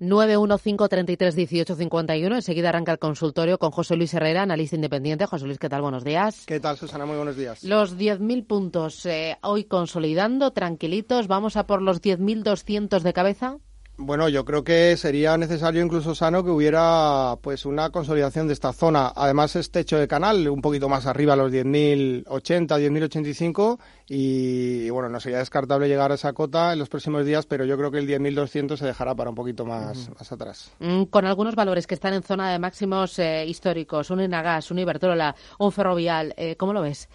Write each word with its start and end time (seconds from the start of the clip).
915331851. 0.00 2.34
Enseguida 2.34 2.70
arranca 2.70 2.92
el 2.92 2.98
consultorio 2.98 3.58
con 3.58 3.70
José 3.70 3.96
Luis 3.96 4.14
Herrera, 4.14 4.42
analista 4.42 4.76
independiente. 4.76 5.26
José 5.26 5.46
Luis, 5.46 5.58
¿qué 5.58 5.68
tal? 5.68 5.82
Buenos 5.82 6.04
días. 6.04 6.46
¿Qué 6.46 6.60
tal, 6.60 6.76
Susana? 6.76 7.06
Muy 7.06 7.16
buenos 7.16 7.36
días. 7.36 7.64
Los 7.64 7.98
10.000 7.98 8.46
puntos 8.46 9.04
eh, 9.06 9.36
hoy 9.42 9.64
consolidando, 9.64 10.52
tranquilitos. 10.52 11.26
¿Vamos 11.26 11.56
a 11.56 11.66
por 11.66 11.82
los 11.82 12.00
10.200 12.00 13.00
de 13.00 13.12
cabeza? 13.12 13.58
Bueno, 14.02 14.30
yo 14.30 14.46
creo 14.46 14.64
que 14.64 14.96
sería 14.96 15.36
necesario 15.36 15.82
incluso 15.82 16.14
sano 16.14 16.42
que 16.42 16.48
hubiera 16.48 17.36
pues 17.42 17.66
una 17.66 17.90
consolidación 17.90 18.46
de 18.46 18.54
esta 18.54 18.72
zona. 18.72 19.12
Además 19.14 19.56
es 19.56 19.70
techo 19.70 19.98
de 19.98 20.08
canal, 20.08 20.48
un 20.48 20.62
poquito 20.62 20.88
más 20.88 21.04
arriba, 21.04 21.36
los 21.36 21.52
10.080, 21.52 22.24
10.085 22.24 23.78
y, 24.08 24.88
bueno, 24.88 25.10
no 25.10 25.20
sería 25.20 25.36
descartable 25.36 25.86
llegar 25.86 26.12
a 26.12 26.14
esa 26.14 26.32
cota 26.32 26.72
en 26.72 26.78
los 26.78 26.88
próximos 26.88 27.26
días, 27.26 27.44
pero 27.44 27.66
yo 27.66 27.76
creo 27.76 27.90
que 27.90 27.98
el 27.98 28.08
10.200 28.08 28.78
se 28.78 28.86
dejará 28.86 29.14
para 29.14 29.28
un 29.28 29.36
poquito 29.36 29.66
más, 29.66 30.08
más 30.18 30.32
atrás. 30.32 30.72
Mm, 30.78 31.04
con 31.04 31.26
algunos 31.26 31.54
valores 31.54 31.86
que 31.86 31.94
están 31.94 32.14
en 32.14 32.22
zona 32.22 32.50
de 32.50 32.58
máximos 32.58 33.18
eh, 33.18 33.44
históricos, 33.46 34.08
un 34.08 34.20
Enagas, 34.20 34.70
un 34.70 34.78
Iberdrola, 34.78 35.36
un 35.58 35.72
Ferrovial, 35.72 36.32
eh, 36.38 36.56
¿cómo 36.56 36.72
lo 36.72 36.80
ves? 36.80 37.10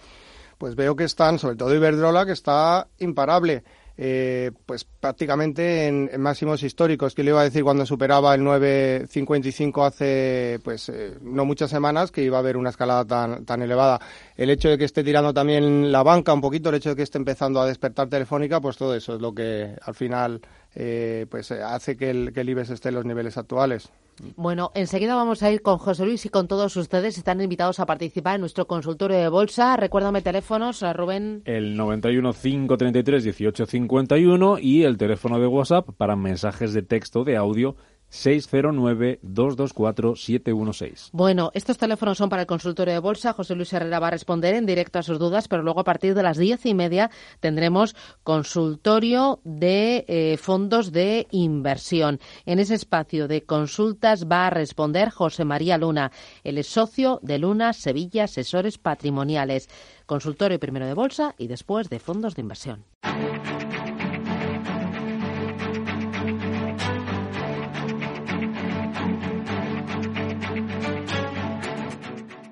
Pues 0.59 0.75
veo 0.75 0.95
que 0.95 1.05
están, 1.05 1.39
sobre 1.39 1.55
todo 1.55 1.73
Iberdrola, 1.73 2.27
que 2.27 2.33
está 2.33 2.87
imparable 2.99 3.63
eh, 3.97 4.51
pues 4.65 4.83
prácticamente 4.83 5.87
en, 5.87 6.09
máximos 6.19 6.63
históricos. 6.63 7.15
que 7.15 7.23
le 7.23 7.31
iba 7.31 7.41
a 7.41 7.45
decir 7.45 7.63
cuando 7.63 7.85
superaba 7.85 8.35
el 8.35 8.41
9.55 8.41 9.85
hace 9.85 10.59
pues 10.63 10.89
eh, 10.89 11.17
no 11.21 11.45
muchas 11.45 11.69
semanas 11.69 12.11
que 12.11 12.23
iba 12.23 12.37
a 12.37 12.39
haber 12.41 12.57
una 12.57 12.69
escalada 12.69 13.05
tan, 13.05 13.45
tan 13.45 13.61
elevada? 13.61 13.99
El 14.35 14.49
hecho 14.49 14.69
de 14.69 14.77
que 14.77 14.85
esté 14.85 15.03
tirando 15.03 15.33
también 15.33 15.91
la 15.91 16.03
banca 16.03 16.33
un 16.33 16.41
poquito, 16.41 16.69
el 16.69 16.75
hecho 16.75 16.89
de 16.89 16.95
que 16.97 17.03
esté 17.03 17.17
empezando 17.17 17.61
a 17.61 17.67
despertar 17.67 18.09
telefónica, 18.09 18.59
pues 18.59 18.77
todo 18.77 18.95
eso 18.95 19.15
es 19.15 19.21
lo 19.21 19.33
que 19.33 19.75
al 19.81 19.95
final 19.95 20.41
eh, 20.75 21.25
pues 21.29 21.51
hace 21.51 21.95
que 21.95 22.09
el, 22.09 22.33
que 22.33 22.41
el 22.41 22.49
IBEX 22.49 22.71
esté 22.71 22.89
en 22.89 22.95
los 22.95 23.05
niveles 23.05 23.37
actuales. 23.37 23.89
Bueno, 24.35 24.71
enseguida 24.75 25.15
vamos 25.15 25.43
a 25.43 25.51
ir 25.51 25.61
con 25.61 25.77
José 25.77 26.05
Luis 26.05 26.25
y 26.25 26.29
con 26.29 26.47
todos 26.47 26.75
ustedes. 26.77 27.17
Están 27.17 27.41
invitados 27.41 27.79
a 27.79 27.85
participar 27.85 28.35
en 28.35 28.41
nuestro 28.41 28.67
consultorio 28.67 29.17
de 29.17 29.29
bolsa. 29.29 29.75
Recuérdame 29.77 30.21
teléfonos, 30.21 30.83
Rubén. 30.93 31.41
El 31.45 31.75
91 31.75 32.33
533 32.33 33.25
1851 33.25 34.59
y 34.59 34.83
el 34.83 34.97
teléfono 34.97 35.39
de 35.39 35.47
WhatsApp 35.47 35.89
para 35.97 36.15
mensajes 36.15 36.73
de 36.73 36.81
texto, 36.81 37.23
de 37.23 37.37
audio 37.37 37.75
609-224-716. 38.11 41.09
Bueno, 41.11 41.51
estos 41.53 41.77
teléfonos 41.77 42.17
son 42.17 42.29
para 42.29 42.43
el 42.43 42.47
consultorio 42.47 42.93
de 42.93 42.99
bolsa. 42.99 43.33
José 43.33 43.55
Luis 43.55 43.73
Herrera 43.73 43.99
va 43.99 44.07
a 44.07 44.11
responder 44.11 44.55
en 44.55 44.65
directo 44.65 44.99
a 44.99 45.03
sus 45.03 45.19
dudas, 45.19 45.47
pero 45.47 45.63
luego 45.63 45.81
a 45.81 45.85
partir 45.85 46.15
de 46.15 46.23
las 46.23 46.37
diez 46.37 46.65
y 46.65 46.73
media 46.73 47.09
tendremos 47.39 47.95
consultorio 48.23 49.39
de 49.43 50.05
eh, 50.07 50.37
fondos 50.37 50.91
de 50.91 51.27
inversión. 51.31 52.19
En 52.45 52.59
ese 52.59 52.75
espacio 52.75 53.27
de 53.27 53.43
consultas 53.43 54.27
va 54.27 54.47
a 54.47 54.49
responder 54.49 55.09
José 55.09 55.45
María 55.45 55.77
Luna. 55.77 56.11
Es 56.43 56.67
socio 56.67 57.19
de 57.21 57.39
Luna 57.39 57.71
Sevilla 57.73 58.25
Asesores 58.25 58.77
Patrimoniales. 58.77 59.69
Consultorio 60.05 60.59
primero 60.59 60.85
de 60.85 60.93
bolsa 60.93 61.33
y 61.37 61.47
después 61.47 61.89
de 61.89 61.99
fondos 61.99 62.35
de 62.35 62.41
inversión. 62.41 62.85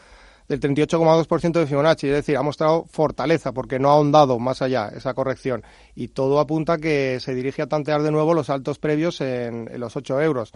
del 0.51 0.59
38,2% 0.59 1.53
de 1.53 1.67
Fibonacci, 1.69 2.09
es 2.09 2.15
decir, 2.15 2.37
ha 2.37 2.43
mostrado 2.43 2.85
fortaleza 2.91 3.53
porque 3.53 3.79
no 3.79 3.89
ha 3.89 3.93
ahondado 3.93 4.41
más 4.41 4.63
allá 4.63 4.89
esa 4.89 5.15
corrección 5.15 5.63
y 5.95 6.09
todo 6.09 6.41
apunta 6.41 6.79
que 6.79 7.21
se 7.21 7.37
dirige 7.37 7.63
a 7.63 7.69
tantear 7.69 8.03
de 8.03 8.11
nuevo 8.11 8.35
los 8.35 8.51
altos 8.51 8.81
previos 8.81 9.21
en, 9.21 9.71
en 9.73 9.79
los 9.79 9.97
8 9.97 10.21
euros. 10.21 10.53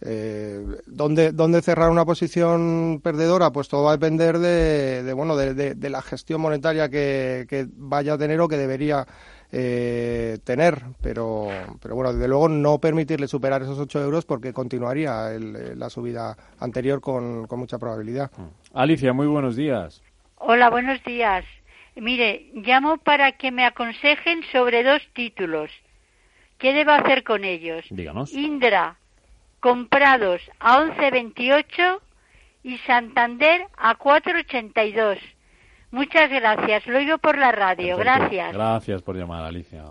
Eh, 0.00 0.64
¿dónde, 0.86 1.32
¿Dónde 1.32 1.60
cerrar 1.60 1.90
una 1.90 2.06
posición 2.06 3.00
perdedora? 3.02 3.52
Pues 3.52 3.68
todo 3.68 3.84
va 3.84 3.90
a 3.90 3.96
depender 3.96 4.38
de, 4.38 5.12
bueno, 5.12 5.36
de, 5.36 5.90
la 5.90 6.00
gestión 6.00 6.40
monetaria 6.40 6.88
que, 6.88 7.68
vaya 7.76 8.14
a 8.14 8.18
tener 8.18 8.40
o 8.40 8.48
que 8.48 8.56
debería 8.56 9.06
eh, 9.52 10.38
tener, 10.42 10.84
pero, 11.02 11.48
pero 11.82 11.94
bueno, 11.94 12.14
desde 12.14 12.28
luego 12.28 12.48
no 12.48 12.78
permitirle 12.78 13.28
superar 13.28 13.62
esos 13.62 13.78
8 13.78 14.02
euros 14.02 14.24
porque 14.24 14.54
continuaría 14.54 15.32
el, 15.32 15.78
la 15.78 15.90
subida 15.90 16.34
anterior 16.60 17.02
con, 17.02 17.46
con 17.46 17.58
mucha 17.58 17.78
probabilidad. 17.78 18.30
Alicia, 18.74 19.12
muy 19.12 19.28
buenos 19.28 19.54
días. 19.54 20.02
Hola, 20.34 20.68
buenos 20.68 21.02
días. 21.04 21.44
Mire, 21.94 22.50
llamo 22.54 22.96
para 22.96 23.32
que 23.32 23.52
me 23.52 23.64
aconsejen 23.64 24.42
sobre 24.50 24.82
dos 24.82 25.00
títulos. 25.14 25.70
¿Qué 26.58 26.72
debo 26.72 26.90
hacer 26.90 27.22
con 27.22 27.44
ellos? 27.44 27.84
Díganos. 27.88 28.32
Indra, 28.32 28.96
comprados 29.60 30.40
a 30.58 30.80
11.28 30.80 32.00
y 32.64 32.78
Santander 32.78 33.68
a 33.76 33.96
4.82. 33.96 35.18
Muchas 35.92 36.28
gracias. 36.28 36.84
Lo 36.88 36.98
oigo 36.98 37.18
por 37.18 37.38
la 37.38 37.52
radio. 37.52 37.96
Perfecto. 37.96 38.18
Gracias. 38.18 38.52
Gracias 38.54 39.02
por 39.02 39.16
llamar, 39.16 39.44
Alicia. 39.44 39.84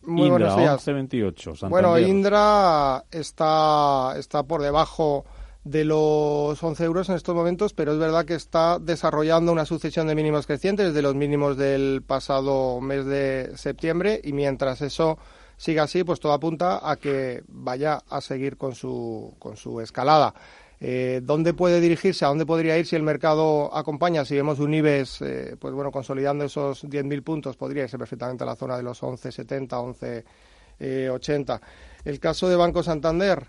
Muy 0.00 0.28
Indra, 0.28 0.54
buenos 0.54 0.56
días. 0.56 0.86
1128, 0.86 1.56
Santander. 1.56 1.70
Bueno, 1.70 1.98
Indra 1.98 3.04
está, 3.10 4.14
está 4.16 4.42
por 4.42 4.62
debajo 4.62 5.26
de 5.64 5.84
los 5.84 6.62
11 6.62 6.84
euros 6.84 7.08
en 7.08 7.14
estos 7.14 7.34
momentos, 7.34 7.72
pero 7.72 7.92
es 7.92 7.98
verdad 7.98 8.24
que 8.24 8.34
está 8.34 8.78
desarrollando 8.78 9.52
una 9.52 9.64
sucesión 9.64 10.08
de 10.08 10.14
mínimos 10.14 10.46
crecientes 10.46 10.88
desde 10.88 11.02
los 11.02 11.14
mínimos 11.14 11.56
del 11.56 12.02
pasado 12.04 12.80
mes 12.80 13.06
de 13.06 13.52
septiembre 13.56 14.20
y 14.24 14.32
mientras 14.32 14.82
eso 14.82 15.18
siga 15.56 15.84
así, 15.84 16.02
pues 16.02 16.18
todo 16.18 16.32
apunta 16.32 16.80
a 16.82 16.96
que 16.96 17.44
vaya 17.46 18.02
a 18.08 18.20
seguir 18.20 18.56
con 18.56 18.74
su, 18.74 19.36
con 19.38 19.56
su 19.56 19.80
escalada. 19.80 20.34
Eh, 20.80 21.20
¿Dónde 21.22 21.54
puede 21.54 21.80
dirigirse? 21.80 22.24
¿A 22.24 22.28
dónde 22.28 22.44
podría 22.44 22.76
ir 22.76 22.84
si 22.86 22.96
el 22.96 23.04
mercado 23.04 23.72
acompaña? 23.72 24.24
Si 24.24 24.34
vemos 24.34 24.58
un 24.58 24.74
IBEX, 24.74 25.22
eh, 25.22 25.56
pues 25.56 25.72
bueno, 25.72 25.92
consolidando 25.92 26.44
esos 26.44 26.82
10.000 26.82 27.22
puntos, 27.22 27.56
podría 27.56 27.84
irse 27.84 27.96
perfectamente 27.98 28.42
a 28.42 28.48
la 28.48 28.56
zona 28.56 28.76
de 28.76 28.82
los 28.82 29.00
11.70, 29.00 30.24
11.80. 30.80 31.60
el 32.04 32.18
caso 32.18 32.48
de 32.48 32.56
Banco 32.56 32.82
Santander, 32.82 33.46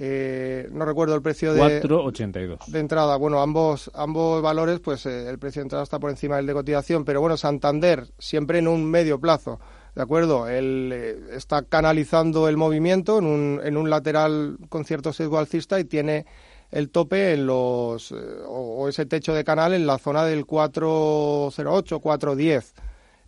eh, 0.00 0.68
no 0.70 0.84
recuerdo 0.84 1.16
el 1.16 1.22
precio 1.22 1.52
de 1.52 1.82
4.82 1.82 2.66
de 2.66 2.78
entrada. 2.78 3.16
Bueno, 3.16 3.42
ambos 3.42 3.90
ambos 3.94 4.40
valores, 4.40 4.78
pues 4.78 5.04
eh, 5.06 5.28
el 5.28 5.40
precio 5.40 5.58
de 5.60 5.64
entrada 5.64 5.82
está 5.82 5.98
por 5.98 6.10
encima 6.10 6.36
del 6.36 6.46
de 6.46 6.52
cotización, 6.52 7.04
pero 7.04 7.20
bueno, 7.20 7.36
Santander 7.36 8.06
siempre 8.16 8.60
en 8.60 8.68
un 8.68 8.88
medio 8.88 9.18
plazo. 9.18 9.58
¿De 9.96 10.02
acuerdo? 10.02 10.46
Él 10.46 10.92
eh, 10.94 11.18
está 11.32 11.62
canalizando 11.62 12.48
el 12.48 12.56
movimiento 12.56 13.18
en 13.18 13.24
un, 13.24 13.60
en 13.64 13.76
un 13.76 13.90
lateral 13.90 14.58
con 14.68 14.84
cierto 14.84 15.12
sesgo 15.12 15.36
alcista 15.36 15.80
y 15.80 15.84
tiene 15.84 16.26
el 16.70 16.90
tope 16.90 17.32
en 17.32 17.46
los 17.46 18.14
o, 18.46 18.88
ese 18.88 19.04
techo 19.04 19.34
de 19.34 19.42
canal 19.42 19.72
en 19.72 19.84
la 19.84 19.98
zona 19.98 20.24
del 20.24 20.46
408, 20.46 21.98
410. 21.98 22.74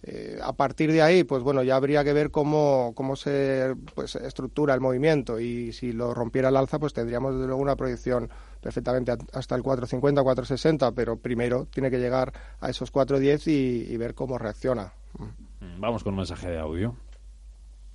Eh, 0.02 0.38
a 0.42 0.54
partir 0.54 0.92
de 0.92 1.02
ahí, 1.02 1.24
pues 1.24 1.42
bueno, 1.42 1.62
ya 1.62 1.76
habría 1.76 2.02
que 2.02 2.14
ver 2.14 2.30
cómo, 2.30 2.92
cómo 2.94 3.16
se 3.16 3.74
pues, 3.94 4.16
estructura 4.16 4.72
el 4.72 4.80
movimiento 4.80 5.38
y 5.38 5.72
si 5.72 5.92
lo 5.92 6.14
rompiera 6.14 6.48
el 6.48 6.56
alza, 6.56 6.78
pues 6.78 6.94
tendríamos 6.94 7.34
desde 7.34 7.46
luego 7.46 7.60
una 7.60 7.76
proyección 7.76 8.30
perfectamente 8.62 9.12
hasta 9.32 9.54
el 9.54 9.62
450, 9.62 10.22
460, 10.22 10.92
pero 10.92 11.16
primero 11.16 11.66
tiene 11.66 11.90
que 11.90 11.98
llegar 11.98 12.32
a 12.60 12.70
esos 12.70 12.90
410 12.90 13.46
y, 13.48 13.86
y 13.90 13.96
ver 13.98 14.14
cómo 14.14 14.38
reacciona. 14.38 14.92
Mm, 15.18 15.80
vamos 15.80 16.02
con 16.02 16.14
un 16.14 16.18
mensaje 16.18 16.48
de 16.48 16.58
audio. 16.58 16.94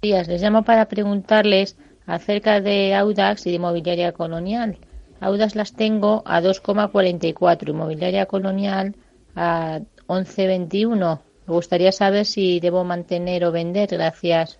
Días, 0.03 0.27
les 0.27 0.41
llamo 0.41 0.63
para 0.63 0.85
preguntarles 0.85 1.75
acerca 2.05 2.61
de 2.61 2.93
Audax 2.93 3.47
y 3.47 3.51
de 3.51 3.59
Mobiliaria 3.59 4.11
Colonial. 4.11 4.77
Audax 5.19 5.55
las 5.55 5.73
tengo 5.73 6.21
a 6.25 6.41
2,44 6.41 7.69
y 7.69 7.73
Mobiliaria 7.73 8.27
Colonial 8.27 8.95
a 9.35 9.79
11,21. 10.07 11.19
Me 11.47 11.53
gustaría 11.53 11.91
saber 11.91 12.25
si 12.25 12.59
debo 12.59 12.83
mantener 12.83 13.45
o 13.45 13.51
vender. 13.51 13.89
Gracias. 13.89 14.59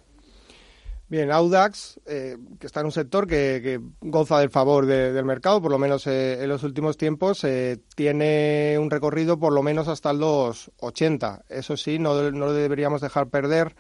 Bien, 1.08 1.32
Audax, 1.32 2.00
eh, 2.08 2.36
que 2.60 2.66
está 2.66 2.80
en 2.80 2.88
un 2.88 2.92
sector 2.92 3.28
que, 3.28 3.80
goza 4.02 4.40
del 4.40 4.50
favor 4.50 4.88
del 4.88 5.24
mercado, 5.24 5.62
por 5.62 5.70
lo 5.70 5.78
menos 5.78 6.08
eh, 6.08 6.42
en 6.42 6.50
los 6.50 6.64
últimos 6.64 6.98
tiempos, 6.98 7.44
eh, 7.44 7.78
tiene 7.96 8.78
un 8.80 8.90
recorrido 8.90 9.38
por 9.38 9.54
lo 9.54 9.62
menos 9.62 9.88
hasta 9.88 10.10
el 10.10 10.18
2,80. 10.18 11.44
Eso 11.48 11.78
sí, 11.78 12.00
no, 12.00 12.32
no 12.32 12.54
deberíamos 12.54 13.02
dejar 13.02 13.28
perder 13.28 13.76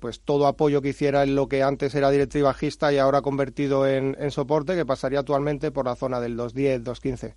pues 0.00 0.20
todo 0.20 0.46
apoyo 0.46 0.82
que 0.82 0.90
hiciera 0.90 1.22
en 1.22 1.34
lo 1.34 1.48
que 1.48 1.62
antes 1.62 1.94
era 1.94 2.10
directriz 2.10 2.42
bajista 2.42 2.92
y 2.92 2.98
ahora 2.98 3.22
convertido 3.22 3.86
en 3.86 4.30
soporte, 4.30 4.74
que 4.74 4.84
pasaría 4.84 5.20
actualmente 5.20 5.70
por 5.70 5.86
la 5.86 5.96
zona 5.96 6.20
del 6.20 6.36
2,10, 6.36 6.82
2,15. 6.82 7.34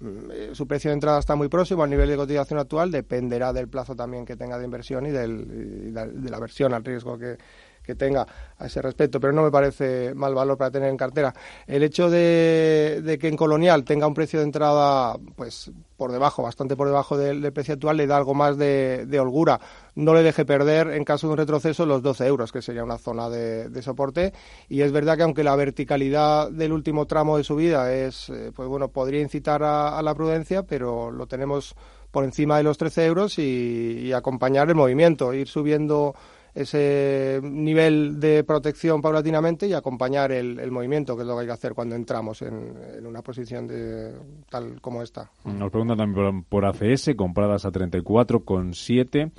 Mm, 0.00 0.30
eh, 0.30 0.50
su 0.52 0.66
precio 0.66 0.90
de 0.90 0.94
entrada 0.94 1.18
está 1.18 1.36
muy 1.36 1.48
próximo 1.48 1.82
al 1.82 1.90
nivel 1.90 2.08
de 2.08 2.16
cotización 2.16 2.58
actual, 2.58 2.90
dependerá 2.90 3.52
del 3.52 3.68
plazo 3.68 3.94
también 3.94 4.24
que 4.24 4.36
tenga 4.36 4.58
de 4.58 4.64
inversión 4.64 5.06
y, 5.06 5.10
del, 5.10 5.92
de 5.92 6.30
la 6.30 6.40
versión 6.40 6.74
al 6.74 6.84
riesgo 6.84 7.18
que, 7.18 7.36
que 7.82 7.94
tenga 7.94 8.26
a 8.58 8.66
ese 8.66 8.80
respecto, 8.80 9.20
pero 9.20 9.32
no 9.32 9.42
me 9.42 9.50
parece 9.50 10.14
mal 10.14 10.34
valor 10.34 10.56
para 10.56 10.70
tener 10.70 10.88
en 10.88 10.96
cartera. 10.96 11.34
El 11.66 11.82
hecho 11.82 12.08
de, 12.08 13.18
que 13.20 13.28
en 13.28 13.36
Colonial 13.36 13.84
tenga 13.84 14.06
un 14.06 14.14
precio 14.14 14.38
de 14.38 14.46
entrada 14.46 15.16
pues 15.36 15.70
por 15.96 16.12
debajo, 16.12 16.42
bastante 16.42 16.76
por 16.76 16.86
debajo 16.88 17.16
del, 17.16 17.52
precio 17.52 17.74
actual, 17.74 17.96
le 17.96 18.06
da 18.06 18.16
algo 18.16 18.34
más 18.34 18.56
de, 18.56 19.18
holgura. 19.20 19.60
No 19.94 20.14
le 20.14 20.22
deje 20.22 20.44
perder, 20.44 20.88
en 20.88 21.04
caso 21.04 21.26
de 21.26 21.32
un 21.32 21.38
retroceso, 21.38 21.86
los 21.86 22.02
12 22.02 22.26
euros, 22.26 22.50
que 22.50 22.62
sería 22.62 22.82
una 22.82 22.98
zona 22.98 23.28
de, 23.28 23.82
soporte. 23.82 24.32
Y 24.68 24.82
es 24.82 24.92
verdad 24.92 25.16
que 25.16 25.24
aunque 25.24 25.44
la 25.44 25.56
verticalidad 25.56 26.50
del 26.50 26.72
último 26.72 27.06
tramo 27.06 27.36
de 27.36 27.44
subida 27.44 27.92
es, 27.92 28.28
eh, 28.30 28.52
pues 28.54 28.68
bueno, 28.68 28.88
podría 28.88 29.20
incitar 29.20 29.62
a, 29.62 30.00
la 30.02 30.14
prudencia, 30.14 30.64
pero 30.64 31.10
lo 31.10 31.26
tenemos 31.26 31.74
por 32.10 32.24
encima 32.24 32.56
de 32.58 32.62
los 32.64 32.78
13 32.78 33.06
euros 33.06 33.38
y 33.38 34.12
acompañar 34.12 34.68
el 34.68 34.74
movimiento, 34.74 35.32
ir 35.32 35.48
subiendo 35.48 36.14
ese 36.54 37.40
nivel 37.42 38.20
de 38.20 38.44
protección 38.44 39.00
paulatinamente 39.00 39.66
y 39.66 39.72
acompañar 39.72 40.32
el, 40.32 40.70
movimiento, 40.70 41.16
que 41.16 41.22
es 41.22 41.28
lo 41.28 41.34
que 41.34 41.40
hay 41.40 41.46
que 41.46 41.52
hacer 41.52 41.74
cuando 41.74 41.94
entramos 41.94 42.42
en, 42.42 43.06
una 43.06 43.22
posición 43.22 43.66
de, 43.66 44.12
tal 44.50 44.80
como 44.80 45.02
esta. 45.02 45.30
Nos 45.44 45.70
preguntan 45.70 45.96
también 45.96 46.44
por, 46.44 46.62
por 46.62 46.66
ACS, 46.66 47.10
compradas 47.16 47.64
a 47.64 47.70
34,7 47.70 49.32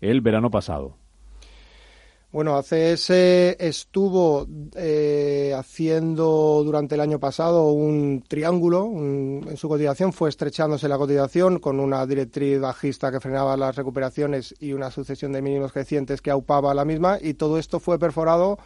el 0.00 0.20
verano 0.20 0.50
pasado. 0.50 0.96
Bueno, 2.34 2.56
ACS 2.56 3.10
estuvo 3.10 4.48
eh, 4.74 5.54
haciendo 5.56 6.64
durante 6.64 6.96
el 6.96 7.00
año 7.00 7.20
pasado 7.20 7.70
un 7.70 8.24
triángulo 8.26 8.86
en 8.86 9.56
su 9.56 9.68
cotización, 9.68 10.12
fue 10.12 10.30
estrechándose 10.30 10.88
la 10.88 10.98
cotización 10.98 11.60
con 11.60 11.78
una 11.78 12.04
directriz 12.04 12.58
bajista 12.58 13.12
que 13.12 13.20
frenaba 13.20 13.56
las 13.56 13.76
recuperaciones 13.76 14.52
y 14.58 14.72
una 14.72 14.90
sucesión 14.90 15.30
de 15.30 15.42
mínimos 15.42 15.72
crecientes 15.72 16.20
que 16.20 16.32
aupaba 16.32 16.74
la 16.74 16.84
misma 16.84 17.18
y 17.20 17.34
todo 17.34 17.56
esto 17.56 17.78
fue 17.78 18.00
perforado 18.00 18.58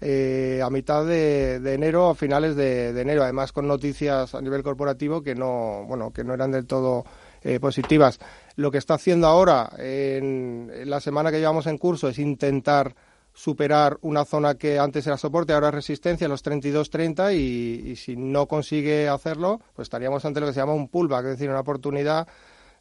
eh, 0.00 0.60
a 0.62 0.70
mitad 0.70 1.04
de, 1.04 1.56
enero, 1.74 2.10
a 2.10 2.14
finales 2.14 2.54
de, 2.54 2.90
enero, 2.90 3.24
además 3.24 3.50
con 3.50 3.66
noticias 3.66 4.36
a 4.36 4.40
nivel 4.40 4.62
corporativo 4.62 5.20
que 5.24 5.34
no, 5.34 5.84
bueno, 5.88 6.12
que 6.12 6.22
no 6.22 6.32
eran 6.32 6.52
del 6.52 6.68
todo 6.68 7.04
eh, 7.42 7.58
positivas. 7.58 8.20
Lo 8.54 8.70
que 8.70 8.78
está 8.78 8.94
haciendo 8.94 9.26
ahora 9.26 9.68
en 9.78 10.70
la 10.84 11.00
semana 11.00 11.32
que 11.32 11.40
llevamos 11.40 11.66
en 11.66 11.76
curso 11.76 12.08
es 12.08 12.20
intentar 12.20 12.94
superar 13.36 13.98
una 14.00 14.24
zona 14.24 14.54
que 14.54 14.78
antes 14.78 15.06
era 15.06 15.18
soporte, 15.18 15.52
ahora 15.52 15.70
resistencia, 15.70 16.26
los 16.26 16.42
32-30, 16.42 17.36
y, 17.36 17.90
y 17.90 17.96
si 17.96 18.16
no 18.16 18.48
consigue 18.48 19.10
hacerlo, 19.10 19.60
pues 19.74 19.86
estaríamos 19.86 20.24
ante 20.24 20.40
lo 20.40 20.46
que 20.46 20.54
se 20.54 20.60
llama 20.60 20.72
un 20.72 20.88
pullback, 20.88 21.26
es 21.26 21.30
decir, 21.32 21.50
una 21.50 21.60
oportunidad 21.60 22.26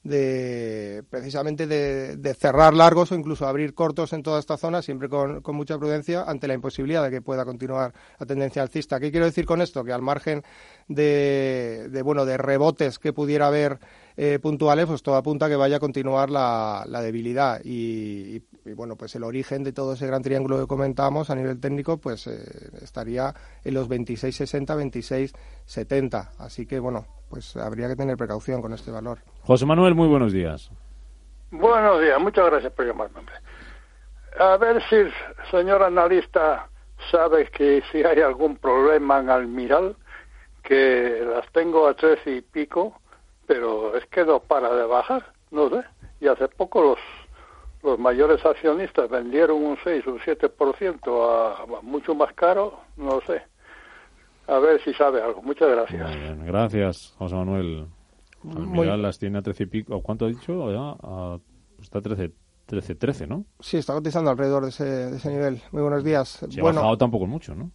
de 0.06 1.04
precisamente 1.10 1.66
de, 1.66 2.34
cerrar 2.36 2.76
largos 2.76 3.12
o 3.12 3.16
incluso 3.16 3.48
abrir 3.48 3.74
cortos 3.74 4.14
en 4.14 4.22
toda 4.22 4.40
esta 4.40 4.56
zona, 4.56 4.84
siempre 4.84 5.10
con, 5.10 5.42
con, 5.42 5.56
mucha 5.56 5.78
prudencia, 5.80 6.24
ante 6.28 6.48
la 6.48 6.54
imposibilidad 6.54 7.04
de 7.04 7.10
que 7.10 7.22
pueda 7.22 7.44
continuar 7.44 7.92
la 8.20 8.26
tendencia 8.28 8.62
alcista. 8.62 9.00
¿Qué 9.00 9.10
quiero 9.12 9.26
decir 9.26 9.46
con 9.46 9.62
esto? 9.62 9.84
Que 9.84 9.92
al 9.92 10.04
margen 10.04 10.44
de, 10.88 11.90
de 11.90 12.02
bueno 12.04 12.24
de 12.24 12.38
rebotes 12.38 13.00
que 13.00 13.14
pudiera 13.14 13.48
haber 13.48 13.80
eh, 14.18 14.40
puntuales, 14.40 14.86
pues 14.86 15.04
todo 15.04 15.16
apunta 15.16 15.46
a 15.48 15.50
que 15.50 15.56
vaya 15.56 15.78
a 15.78 15.80
continuar 15.80 16.30
la, 16.30 16.84
la 16.88 17.02
debilidad 17.02 17.60
y, 17.64 18.42
y, 18.66 18.74
bueno, 18.74 18.96
pues 18.96 19.16
el 19.16 19.24
origen 19.24 19.64
de 19.64 19.74
todo 19.74 19.94
ese 19.94 20.08
gran 20.08 20.22
triángulo 20.22 20.60
que 20.60 20.68
comentamos 20.68 21.30
a 21.30 21.36
nivel 21.36 21.60
técnico, 21.60 21.98
pues 21.98 22.28
eh, 22.28 22.40
estaría 22.82 23.34
en 23.64 23.74
los 23.74 23.90
26.60, 23.90 25.34
26.70. 25.68 26.30
Así 26.40 26.66
que 26.66 26.80
bueno, 26.80 27.06
pues 27.30 27.58
habría 27.58 27.88
que 27.88 27.96
tener 27.96 28.16
precaución 28.18 28.62
con 28.62 28.74
este 28.74 28.92
valor. 28.92 29.20
José 29.44 29.66
Manuel, 29.66 29.96
muy 29.96 30.08
buenos 30.08 30.32
días. 30.32 30.72
Buenos 31.52 32.02
días, 32.02 32.20
muchas 32.20 32.46
gracias 32.46 32.72
por 32.74 32.86
llamarme. 32.86 33.22
A 34.40 34.58
ver 34.58 34.82
si 34.90 34.96
el 34.96 35.14
señor 35.52 35.82
analista 35.84 36.68
sabe 37.12 37.50
que 37.50 37.82
si 37.92 38.04
hay 38.04 38.22
algún 38.22 38.58
problema 38.58 39.20
en 39.20 39.30
Almiral, 39.30 39.96
que 40.64 41.24
las 41.26 41.50
tengo 41.52 41.88
a 41.88 41.94
tres 41.94 42.20
y 42.26 42.42
pico, 42.42 43.00
pero 43.48 43.96
es 43.96 44.06
que 44.08 44.26
no 44.26 44.40
para 44.40 44.74
de 44.74 44.86
bajar, 44.86 45.34
no 45.52 45.70
sé. 45.70 45.84
Y 46.20 46.28
hace 46.28 46.48
poco 46.48 46.82
los 46.82 47.00
los 47.86 48.00
mayores 48.00 48.44
accionistas 48.44 49.10
vendieron 49.10 49.64
un 49.64 49.78
6 49.84 50.08
o 50.08 50.14
un 50.14 50.20
7% 50.20 51.30
a, 51.30 51.78
a 51.78 51.82
mucho 51.84 52.16
más 52.16 52.34
caro, 52.34 52.80
no 52.98 53.22
sé. 53.28 53.42
A 54.48 54.60
ver 54.60 54.82
si 54.84 54.94
sabe 54.94 55.22
algo. 55.22 55.42
Muchas 55.42 55.70
gracias. 55.70 56.10
Gracias, 56.46 57.14
José 57.18 57.36
Manuel. 57.36 57.88
Almiral 58.56 59.02
las 59.02 59.18
tiene 59.18 59.40
a 59.40 59.42
13 59.42 59.64
y 59.64 59.66
pico. 59.66 60.02
¿Cuánto 60.02 60.26
ha 60.26 60.28
dicho? 60.28 60.72
Ya, 60.72 61.40
está 61.82 62.00
a 62.00 62.02
13, 62.02 62.32
13, 62.66 62.96
13, 62.96 63.28
¿no? 63.28 63.46
Sí, 63.60 63.78
está 63.78 63.94
cotizando 63.94 64.30
alrededor 64.30 64.64
de 64.64 64.70
ese, 64.70 64.86
de 64.86 65.18
ese 65.18 65.30
nivel. 65.30 65.62
Muy 65.72 65.82
buenos 65.82 66.04
días. 66.04 66.30
Se 66.30 66.62
bueno, 66.62 66.80
ha 66.80 66.82
bajado 66.82 66.98
tampoco 66.98 67.26
mucho, 67.26 67.56
¿no? 67.56 67.72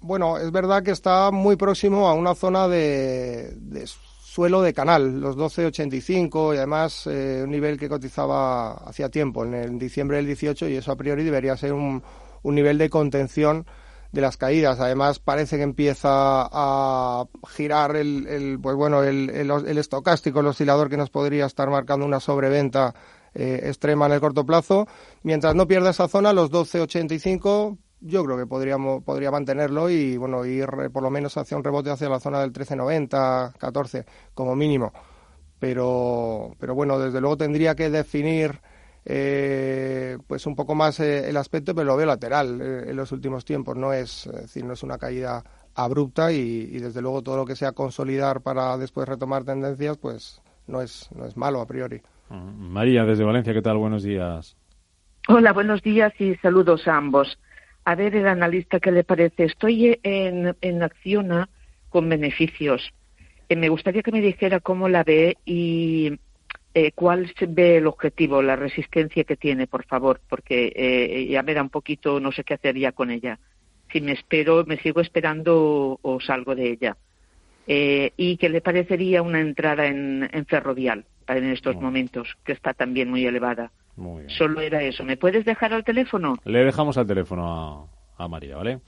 Bueno, 0.00 0.36
es 0.38 0.52
verdad 0.52 0.82
que 0.82 0.92
está 0.92 1.30
muy 1.32 1.56
próximo 1.56 2.06
a 2.08 2.14
una 2.14 2.34
zona 2.34 2.68
de, 2.68 3.54
de 3.56 3.86
suelo 4.34 4.62
de 4.62 4.74
canal, 4.74 5.20
los 5.20 5.36
12.85 5.36 6.54
y 6.54 6.56
además 6.56 7.06
eh, 7.06 7.42
un 7.44 7.52
nivel 7.52 7.78
que 7.78 7.88
cotizaba 7.88 8.72
hacía 8.72 9.08
tiempo, 9.08 9.44
en, 9.44 9.54
el, 9.54 9.78
diciembre 9.78 10.16
del 10.16 10.26
18 10.26 10.68
y 10.70 10.74
eso 10.74 10.90
a 10.90 10.96
priori 10.96 11.22
debería 11.22 11.56
ser 11.56 11.72
un, 11.72 12.02
un 12.42 12.54
nivel 12.56 12.76
de 12.76 12.90
contención 12.90 13.64
de 14.10 14.20
las 14.20 14.36
caídas. 14.36 14.80
Además, 14.80 15.20
parece 15.20 15.56
que 15.56 15.62
empieza 15.62 16.08
a 16.10 17.26
girar 17.46 17.94
el, 17.94 18.26
el 18.26 18.58
pues 18.60 18.74
bueno, 18.74 19.04
el, 19.04 19.30
el, 19.30 19.78
estocástico, 19.78 20.40
el 20.40 20.46
oscilador 20.46 20.90
que 20.90 20.96
nos 20.96 21.10
podría 21.10 21.46
estar 21.46 21.70
marcando 21.70 22.04
una 22.04 22.18
sobreventa 22.18 22.92
eh, 23.34 23.60
extrema 23.62 24.06
en 24.06 24.12
el 24.14 24.20
corto 24.20 24.44
plazo. 24.44 24.88
Mientras 25.22 25.54
no 25.54 25.68
pierda 25.68 25.90
esa 25.90 26.08
zona, 26.08 26.32
los 26.32 26.50
12.85 26.50 27.78
yo 28.04 28.22
creo 28.24 28.36
que 28.36 28.46
podríamos 28.46 29.02
podría 29.02 29.30
mantenerlo 29.30 29.88
y 29.88 30.16
bueno 30.18 30.44
ir 30.44 30.68
eh, 30.82 30.90
por 30.90 31.02
lo 31.02 31.10
menos 31.10 31.36
hacia 31.38 31.56
un 31.56 31.64
rebote 31.64 31.90
hacia 31.90 32.08
la 32.08 32.20
zona 32.20 32.40
del 32.40 32.52
13.90 32.52 33.54
14 33.56 34.04
como 34.34 34.54
mínimo. 34.54 34.92
Pero 35.58 36.54
pero 36.60 36.74
bueno 36.74 36.98
desde 36.98 37.20
luego 37.20 37.38
tendría 37.38 37.74
que 37.74 37.88
definir 37.88 38.60
eh, 39.06 40.18
pues 40.26 40.46
un 40.46 40.54
poco 40.54 40.74
más 40.74 41.00
eh, 41.00 41.28
el 41.28 41.36
aspecto 41.38 41.74
pero 41.74 41.86
lo 41.86 41.96
veo 41.96 42.06
lateral 42.06 42.60
en 42.60 42.94
los 42.94 43.10
últimos 43.10 43.44
tiempos. 43.44 43.76
No 43.76 43.92
es, 43.92 44.28
decir 44.32 44.64
no 44.64 44.74
es 44.74 44.82
una 44.82 44.98
caída 44.98 45.42
abrupta 45.74 46.30
y, 46.30 46.36
y, 46.36 46.78
desde 46.78 47.02
luego 47.02 47.22
todo 47.22 47.36
lo 47.38 47.46
que 47.46 47.56
sea 47.56 47.72
consolidar 47.72 48.42
para 48.42 48.76
después 48.78 49.08
retomar 49.08 49.44
tendencias 49.44 49.96
pues 49.96 50.40
no 50.68 50.82
es 50.82 51.08
no 51.16 51.24
es 51.24 51.36
malo 51.36 51.60
a 51.60 51.66
priori. 51.66 52.02
María 52.30 53.04
desde 53.04 53.24
Valencia 53.24 53.54
qué 53.54 53.62
tal 53.62 53.78
buenos 53.78 54.02
días. 54.02 54.56
Hola, 55.26 55.54
buenos 55.54 55.82
días 55.82 56.12
y 56.20 56.34
saludos 56.36 56.86
a 56.86 56.96
ambos 56.98 57.38
a 57.84 57.94
ver 57.94 58.16
el 58.16 58.26
analista 58.26 58.80
qué 58.80 58.90
le 58.90 59.04
parece. 59.04 59.44
Estoy 59.44 59.98
en, 60.02 60.56
en 60.60 60.82
Acciona 60.82 61.48
con 61.88 62.08
beneficios. 62.08 62.92
Eh, 63.48 63.56
me 63.56 63.68
gustaría 63.68 64.02
que 64.02 64.12
me 64.12 64.20
dijera 64.20 64.60
cómo 64.60 64.88
la 64.88 65.04
ve 65.04 65.36
y 65.44 66.18
eh, 66.76 66.90
cuál 66.92 67.32
ve 67.48 67.76
el 67.76 67.86
objetivo, 67.86 68.42
la 68.42 68.56
resistencia 68.56 69.22
que 69.22 69.36
tiene, 69.36 69.68
por 69.68 69.84
favor, 69.84 70.20
porque 70.28 70.72
eh, 70.74 71.28
ya 71.30 71.44
me 71.44 71.54
da 71.54 71.62
un 71.62 71.70
poquito, 71.70 72.18
no 72.18 72.32
sé 72.32 72.42
qué 72.42 72.54
hacer 72.54 72.76
ya 72.76 72.90
con 72.90 73.12
ella. 73.12 73.38
si 73.92 74.00
me 74.00 74.10
espero, 74.12 74.64
me 74.66 74.78
sigo 74.78 75.00
esperando 75.00 76.00
o, 76.02 76.20
salgo 76.20 76.56
de 76.56 76.70
ella. 76.70 76.96
Eh, 77.68 78.12
¿Y 78.16 78.36
qué 78.38 78.48
le 78.48 78.60
parecería 78.60 79.22
una 79.22 79.40
entrada 79.40 79.86
en, 79.86 80.28
Ferrovial 80.48 81.04
en 81.28 81.44
estos 81.44 81.76
momentos, 81.76 82.36
que 82.44 82.52
está 82.52 82.74
también 82.74 83.08
muy 83.08 83.24
elevada? 83.24 83.70
Solo 84.28 84.60
era 84.60 84.82
eso. 84.82 85.04
¿Me 85.04 85.16
puedes 85.16 85.44
dejar 85.44 85.72
al 85.72 85.84
teléfono? 85.84 86.36
Le 86.44 86.64
dejamos 86.64 86.96
al 86.98 87.06
teléfono 87.06 87.88
a, 88.16 88.28
María, 88.28 88.56
¿vale? 88.56 88.80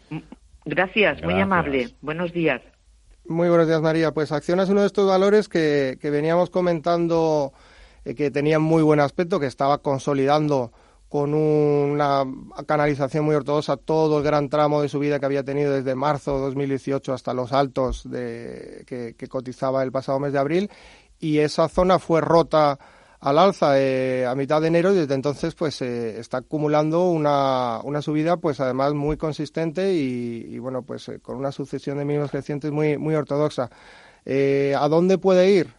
Gracias, 0.64 1.22
muy 1.22 1.40
amable. 1.40 1.90
Buenos 2.00 2.32
días. 2.32 2.60
Muy 3.28 3.48
buenos 3.48 3.66
días, 3.66 3.80
María. 3.80 4.12
Pues 4.12 4.32
Acciona 4.32 4.64
es 4.64 4.68
uno 4.68 4.80
de 4.80 4.86
estos 4.86 5.08
valores 5.08 5.48
que, 5.48 5.98
veníamos 6.02 6.50
comentando 6.50 7.52
eh, 8.04 8.14
que 8.14 8.30
tenía 8.30 8.58
muy 8.58 8.82
buen 8.82 9.00
aspecto, 9.00 9.38
que 9.38 9.46
estaba 9.46 9.78
consolidando 9.78 10.72
con 11.08 11.34
una 11.34 12.24
canalización 12.66 13.24
muy 13.24 13.36
ortodoxa 13.36 13.76
todo 13.76 14.18
el 14.18 14.24
gran 14.24 14.48
tramo 14.48 14.82
de 14.82 14.88
subida 14.88 15.20
que 15.20 15.26
había 15.26 15.44
tenido 15.44 15.72
desde 15.72 15.94
marzo 15.94 16.34
de 16.34 16.40
2018 16.46 17.12
hasta 17.12 17.32
los 17.32 17.52
altos 17.52 18.10
de, 18.10 18.84
que, 18.88 19.14
que 19.16 19.28
cotizaba 19.28 19.84
el 19.84 19.92
pasado 19.92 20.18
mes 20.18 20.32
de 20.32 20.40
abril 20.40 20.70
y 21.20 21.38
esa 21.38 21.68
zona 21.68 22.00
fue 22.00 22.20
rota 22.20 22.78
al 23.20 23.38
alza 23.38 23.80
eh, 23.80 24.26
a 24.26 24.34
mitad 24.34 24.60
de 24.60 24.68
enero 24.68 24.92
y 24.92 24.96
desde 24.96 25.14
entonces 25.14 25.54
pues 25.54 25.80
eh, 25.82 26.18
está 26.18 26.38
acumulando 26.38 27.08
una, 27.08 27.80
una 27.82 28.02
subida 28.02 28.36
pues 28.36 28.60
además 28.60 28.94
muy 28.94 29.16
consistente 29.16 29.94
y, 29.94 30.58
bueno 30.58 30.82
pues 30.82 31.08
eh, 31.08 31.18
con 31.20 31.36
una 31.36 31.52
sucesión 31.52 31.98
de 31.98 32.04
mínimos 32.04 32.30
crecientes 32.30 32.70
muy 32.70 32.98
muy 32.98 33.14
ortodoxa. 33.14 33.70
¿A 34.28 34.88
dónde 34.88 35.18
puede 35.18 35.50
ir? 35.52 35.72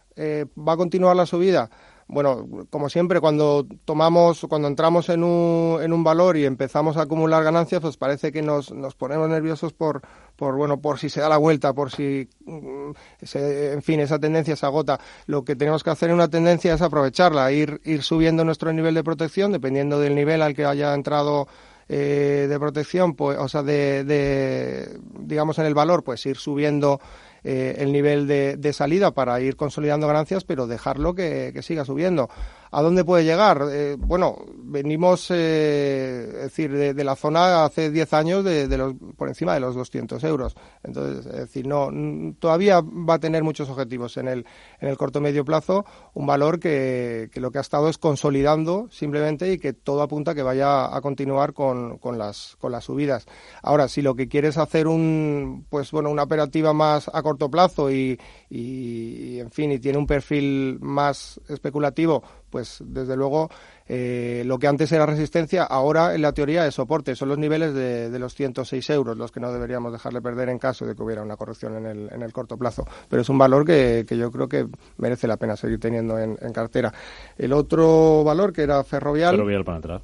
¿Va 0.56 0.72
a 0.72 0.76
continuar 0.76 1.14
la 1.14 1.26
subida? 1.26 1.70
Bueno, 2.08 2.66
como 2.70 2.88
siempre, 2.88 3.20
cuando 3.20 3.66
tomamos, 3.84 4.46
cuando 4.48 4.66
entramos 4.66 5.10
en 5.10 5.22
un, 5.22 5.78
en 5.82 5.92
un 5.92 6.02
valor 6.02 6.38
y 6.38 6.46
empezamos 6.46 6.96
a 6.96 7.02
acumular 7.02 7.44
ganancias, 7.44 7.82
pues 7.82 7.98
parece 7.98 8.32
que 8.32 8.40
nos, 8.40 8.72
nos 8.72 8.94
ponemos 8.94 9.28
nerviosos 9.28 9.74
por, 9.74 10.00
por, 10.34 10.56
bueno, 10.56 10.80
por 10.80 10.98
si 10.98 11.10
se 11.10 11.20
da 11.20 11.28
la 11.28 11.36
vuelta, 11.36 11.74
por 11.74 11.90
si, 11.90 12.26
mm, 12.46 12.90
en 13.34 13.82
fin, 13.82 14.00
esa 14.00 14.18
tendencia 14.18 14.56
se 14.56 14.64
agota. 14.64 14.98
Lo 15.26 15.44
que 15.44 15.54
tenemos 15.54 15.84
que 15.84 15.90
hacer 15.90 16.08
en 16.08 16.14
una 16.14 16.28
tendencia 16.28 16.72
es 16.72 16.80
aprovecharla, 16.80 17.52
ir, 17.52 17.78
ir 17.84 18.02
subiendo 18.02 18.42
nuestro 18.42 18.72
nivel 18.72 18.94
de 18.94 19.04
protección, 19.04 19.52
dependiendo 19.52 20.00
del 20.00 20.14
nivel 20.14 20.40
al 20.40 20.54
que 20.54 20.64
haya 20.64 20.94
entrado 20.94 21.46
eh, 21.90 22.46
de 22.48 22.58
protección, 22.58 23.14
pues, 23.14 23.38
o 23.38 23.48
sea, 23.48 23.62
de, 23.62 24.04
de, 24.04 24.98
digamos, 25.20 25.58
en 25.58 25.66
el 25.66 25.74
valor, 25.74 26.04
pues 26.04 26.24
ir 26.24 26.36
subiendo 26.36 27.00
eh, 27.44 27.76
el 27.78 27.92
nivel 27.92 28.26
de, 28.26 28.56
de, 28.56 28.72
salida 28.72 29.12
para 29.12 29.40
ir 29.40 29.56
consolidando 29.56 30.06
ganancias, 30.06 30.44
pero 30.44 30.66
dejarlo 30.66 31.14
que, 31.14 31.50
que 31.54 31.62
siga 31.62 31.84
subiendo. 31.84 32.28
¿A 32.70 32.82
dónde 32.82 33.04
puede 33.04 33.24
llegar? 33.24 33.62
Eh, 33.70 33.96
bueno, 33.98 34.36
venimos, 34.56 35.30
eh, 35.30 36.28
es 36.28 36.42
decir, 36.42 36.72
de, 36.72 37.04
la 37.04 37.16
zona 37.16 37.64
hace 37.64 37.90
10 37.90 38.12
años 38.12 38.44
de, 38.44 38.68
los, 38.76 38.94
por 39.16 39.28
encima 39.28 39.54
de 39.54 39.60
los 39.60 39.74
200 39.74 40.22
euros. 40.24 40.54
Entonces, 40.82 41.26
es 41.26 41.40
decir, 41.40 41.66
no, 41.66 41.90
todavía 42.38 42.80
va 42.80 43.14
a 43.14 43.18
tener 43.18 43.42
muchos 43.42 43.70
objetivos 43.70 44.16
en 44.18 44.28
el, 44.28 44.46
en 44.80 44.88
el 44.88 44.96
corto 44.96 45.20
medio 45.20 45.44
plazo, 45.44 45.86
un 46.14 46.26
valor 46.26 46.60
que, 46.60 47.30
que 47.32 47.40
lo 47.40 47.50
que 47.50 47.58
ha 47.58 47.62
estado 47.62 47.88
es 47.88 47.98
consolidando 47.98 48.88
simplemente 48.90 49.52
y 49.52 49.58
que 49.58 49.72
todo 49.72 50.02
apunta 50.02 50.32
a 50.32 50.34
que 50.34 50.42
vaya 50.42 50.94
a 50.94 51.00
continuar 51.00 51.54
con, 51.54 51.98
con, 51.98 52.18
las, 52.18 52.56
con 52.60 52.72
las 52.72 52.84
subidas. 52.84 53.26
Ahora, 53.62 53.88
si 53.88 54.02
lo 54.02 54.14
que 54.14 54.28
quieres 54.28 54.58
hacer 54.58 54.86
un, 54.86 55.66
pues 55.70 55.90
bueno, 55.90 56.10
una 56.10 56.24
operativa 56.24 56.72
más 56.72 57.10
a 57.12 57.22
corto 57.22 57.50
plazo 57.50 57.90
y, 57.90 58.18
y 58.50 59.38
en 59.40 59.50
fin, 59.50 59.72
y 59.72 59.78
tiene 59.78 59.98
un 59.98 60.06
perfil 60.06 60.78
más 60.80 61.40
especulativo, 61.48 62.22
pues 62.50 62.78
desde 62.84 63.16
luego 63.16 63.50
eh, 63.86 64.42
lo 64.44 64.58
que 64.58 64.66
antes 64.66 64.90
era 64.92 65.06
resistencia, 65.06 65.64
ahora 65.64 66.14
en 66.14 66.22
la 66.22 66.32
teoría 66.32 66.66
es 66.66 66.74
soporte. 66.74 67.14
Son 67.16 67.28
los 67.28 67.38
niveles 67.38 67.74
de, 67.74 68.10
de, 68.10 68.18
los 68.18 68.34
106 68.34 68.90
euros 68.90 69.16
los 69.16 69.32
que 69.32 69.40
no 69.40 69.52
deberíamos 69.52 69.92
dejarle 69.92 70.20
perder 70.20 70.48
en 70.48 70.58
caso 70.58 70.84
de 70.84 70.94
que 70.94 71.02
hubiera 71.02 71.22
una 71.22 71.36
corrección 71.36 71.76
en 71.76 71.86
el, 71.86 72.12
en 72.12 72.22
el 72.22 72.32
corto 72.32 72.56
plazo. 72.56 72.86
Pero 73.08 73.22
es 73.22 73.28
un 73.28 73.38
valor 73.38 73.64
que, 73.64 74.04
que 74.06 74.16
yo 74.16 74.30
creo 74.30 74.48
que 74.48 74.66
merece 74.98 75.26
la 75.26 75.36
pena 75.36 75.56
seguir 75.56 75.80
teniendo 75.80 76.18
en, 76.18 76.36
en, 76.40 76.52
cartera. 76.52 76.92
El 77.36 77.52
otro 77.52 78.24
valor, 78.24 78.52
que 78.52 78.62
era 78.62 78.82
ferrovial. 78.84 79.36
Ferrovial 79.36 79.64
para 79.64 79.76
entrar. 79.76 80.02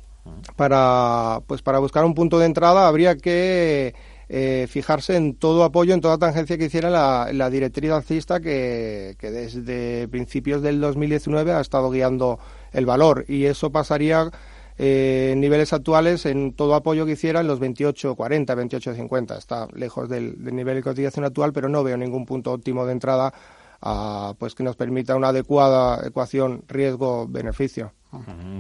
Para, 0.57 1.41
pues 1.47 1.61
para 1.61 1.79
buscar 1.79 2.05
un 2.05 2.15
punto 2.15 2.39
de 2.39 2.47
entrada 2.47 2.89
habría 2.89 3.17
que 3.17 3.95
eh, 4.29 4.67
fijarse 4.69 5.17
en 5.17 5.35
todo 5.35 5.65
apoyo, 5.65 5.95
en 5.95 6.01
toda 6.01 6.19
tangencia 6.19 6.57
que 6.57 6.67
hiciera 6.67 6.91
la, 6.91 7.31
la 7.33 7.51
directriz 7.51 7.91
alcista 7.91 8.41
que, 8.41 9.17
desde 9.21 10.09
principios 10.09 10.63
del 10.63 10.81
2019 10.81 11.53
ha 11.53 11.61
estado 11.61 11.91
guiando 11.91 12.39
el 12.73 12.87
valor 12.87 13.25
y 13.29 13.45
eso 13.45 13.71
pasaría 13.71 14.31
eh, 14.79 15.31
en 15.33 15.41
niveles 15.41 15.73
actuales 15.73 16.27
en 16.27 16.53
todo 16.53 16.75
apoyo 16.75 17.07
que 17.07 17.13
hiciera 17.13 17.41
en 17.41 17.47
los 17.47 17.61
28.40, 17.61 18.17
28.50. 18.17 19.39
Está 19.39 19.69
lejos 19.75 20.09
del, 20.09 20.43
del, 20.43 20.57
nivel 20.57 20.77
de 20.77 20.83
cotización 20.83 21.25
actual, 21.25 21.53
pero 21.53 21.69
no 21.69 21.85
veo 21.85 21.97
ningún 21.97 22.27
punto 22.27 22.53
óptimo 22.53 22.85
de 22.87 22.93
entrada 22.93 23.33
a, 23.81 24.35
pues 24.39 24.55
que 24.55 24.65
nos 24.65 24.77
permita 24.77 25.15
una 25.15 25.29
adecuada 25.29 26.07
ecuación 26.07 26.65
riesgo-beneficio. 26.67 27.93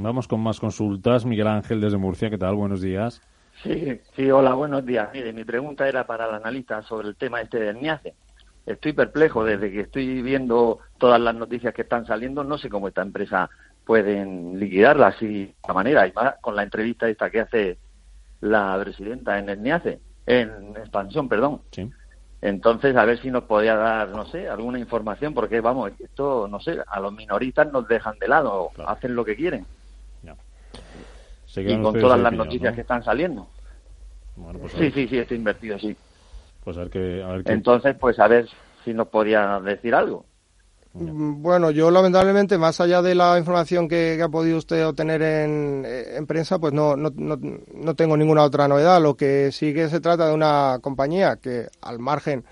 Vamos 0.02 0.28
con 0.28 0.40
más 0.40 0.60
consultas. 0.60 1.24
Miguel 1.24 1.46
Ángel 1.46 1.80
desde 1.80 1.96
Murcia, 1.96 2.28
¿qué 2.28 2.38
tal? 2.38 2.54
Buenos 2.54 2.80
días. 2.80 3.22
Sí, 3.64 3.98
sí, 4.14 4.30
hola, 4.30 4.52
buenos 4.52 4.84
días. 4.84 5.08
Mire, 5.14 5.32
mi 5.32 5.42
pregunta 5.42 5.88
era 5.88 6.06
para 6.06 6.26
el 6.28 6.34
analista 6.34 6.82
sobre 6.82 7.08
el 7.08 7.16
tema 7.16 7.40
este 7.40 7.58
del 7.58 7.80
NIACE. 7.80 8.12
Estoy 8.66 8.92
perplejo 8.92 9.42
desde 9.42 9.72
que 9.72 9.80
estoy 9.80 10.20
viendo 10.20 10.80
todas 10.98 11.18
las 11.18 11.34
noticias 11.34 11.72
que 11.72 11.80
están 11.80 12.04
saliendo. 12.04 12.44
No 12.44 12.58
sé 12.58 12.68
cómo 12.68 12.88
esta 12.88 13.00
empresa 13.00 13.48
pueden 13.86 14.60
liquidarla 14.60 15.06
así 15.06 15.26
de 15.26 15.42
esta 15.44 15.72
manera. 15.72 16.06
Y 16.06 16.12
más 16.12 16.34
con 16.42 16.54
la 16.54 16.62
entrevista 16.62 17.08
esta 17.08 17.30
que 17.30 17.40
hace 17.40 17.78
la 18.42 18.78
presidenta 18.82 19.38
en 19.38 19.48
el 19.48 19.62
NIACE, 19.62 19.98
en 20.26 20.76
expansión, 20.76 21.26
perdón. 21.30 21.62
Sí. 21.70 21.90
Entonces, 22.42 22.94
a 22.96 23.06
ver 23.06 23.18
si 23.22 23.30
nos 23.30 23.44
podía 23.44 23.76
dar, 23.76 24.10
no 24.10 24.26
sé, 24.26 24.46
alguna 24.46 24.78
información, 24.78 25.32
porque 25.32 25.62
vamos, 25.62 25.90
esto, 25.98 26.48
no 26.48 26.60
sé, 26.60 26.82
a 26.86 27.00
los 27.00 27.14
minoristas 27.14 27.72
nos 27.72 27.88
dejan 27.88 28.18
de 28.18 28.28
lado, 28.28 28.72
hacen 28.86 29.14
lo 29.14 29.24
que 29.24 29.36
quieren 29.36 29.64
y 31.56 31.82
con 31.82 31.98
todas 31.98 32.20
las 32.20 32.32
noticias 32.32 32.74
que 32.74 32.80
están 32.82 33.02
saliendo. 33.04 33.46
Pues 34.36 34.72
sí, 34.72 34.90
sí, 34.90 35.08
sí, 35.08 35.18
estoy 35.18 35.36
invertido, 35.36 35.78
sí. 35.78 35.96
Pues 36.64 36.76
a 36.76 36.80
ver 36.80 36.90
qué, 36.90 37.24
Entonces, 37.46 37.94
pues 37.98 38.18
a 38.18 38.26
ver 38.26 38.48
si 38.84 38.94
nos 38.94 39.08
podía 39.08 39.60
decir 39.60 39.94
algo. 39.94 40.24
Mm, 40.94 41.42
bueno, 41.42 41.70
yo 41.70 41.90
lamentablemente, 41.90 42.56
más 42.56 42.80
allá 42.80 43.02
de 43.02 43.14
la 43.14 43.38
información 43.38 43.88
que, 43.88 44.20
ha 44.22 44.28
podido 44.28 44.58
usted 44.58 44.86
obtener 44.86 45.22
en, 45.22 45.84
en 45.86 46.26
prensa, 46.26 46.58
pues 46.58 46.72
no, 46.72 46.96
no, 46.96 47.10
no, 47.14 47.36
no, 47.36 47.94
tengo 47.94 48.16
ninguna 48.16 48.44
otra 48.44 48.68
novedad. 48.68 49.00
Lo 49.02 49.16
que 49.16 49.50
sí 49.52 49.74
que 49.74 49.88
se 49.88 50.00
trata 50.00 50.28
de 50.28 50.34
una 50.34 50.78
compañía 50.80 51.36
que, 51.36 51.66
al 51.82 51.98
margen 51.98 52.44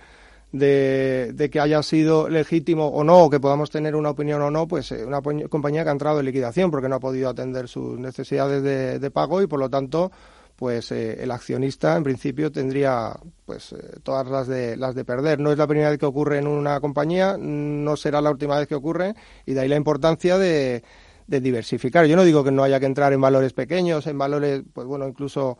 de, 0.52 1.48
que 1.50 1.60
haya 1.60 1.82
sido 1.82 2.28
legítimo 2.28 2.86
o 2.88 3.02
no, 3.02 3.24
o 3.24 3.30
que 3.30 3.40
podamos 3.40 3.70
tener 3.70 3.96
una 3.96 4.10
opinión 4.10 4.42
o 4.42 4.50
no, 4.50 4.68
pues 4.68 4.92
eh, 4.92 5.04
una 5.04 5.22
compañía 5.48 5.82
que 5.82 5.88
ha 5.88 5.92
entrado 5.92 6.20
en 6.20 6.26
liquidación 6.26 6.70
porque 6.70 6.88
no 6.88 6.96
ha 6.96 7.00
podido 7.00 7.30
atender 7.30 7.68
sus 7.68 7.98
necesidades 7.98 8.62
de, 8.62 9.10
pago 9.10 9.42
y 9.42 9.46
por 9.46 9.60
lo 9.60 9.68
tanto 9.68 10.10
pues 10.56 10.92
eh, 10.92 11.22
el 11.22 11.30
accionista 11.30 11.96
en 11.96 12.04
principio 12.04 12.52
tendría 12.52 13.18
pues 13.44 13.72
eh, 13.72 13.98
todas 14.02 14.26
las 14.28 14.46
de 14.46 14.76
las 14.76 14.94
de 14.94 15.04
perder. 15.04 15.40
No 15.40 15.50
es 15.50 15.58
la 15.58 15.66
primera 15.66 15.90
vez 15.90 15.98
que 15.98 16.06
ocurre 16.06 16.38
en 16.38 16.46
una 16.46 16.80
compañía 16.80 17.36
no 17.38 17.96
será 17.96 18.20
la 18.20 18.30
última 18.30 18.58
vez 18.58 18.68
que 18.68 18.74
ocurre 18.74 19.14
y 19.44 19.54
de 19.54 19.60
ahí 19.60 19.68
la 19.68 19.76
importancia 19.76 20.38
de, 20.38 20.84
de 21.26 21.40
diversificar. 21.40 22.06
Yo 22.06 22.16
no 22.16 22.24
digo 22.24 22.44
que 22.44 22.52
no 22.52 22.62
haya 22.62 22.78
que 22.78 22.86
entrar 22.86 23.12
en 23.12 23.20
valores 23.20 23.52
pequeños 23.52 24.06
en 24.06 24.16
valores 24.16 24.62
pues 24.72 24.86
bueno 24.86 25.08
incluso 25.08 25.58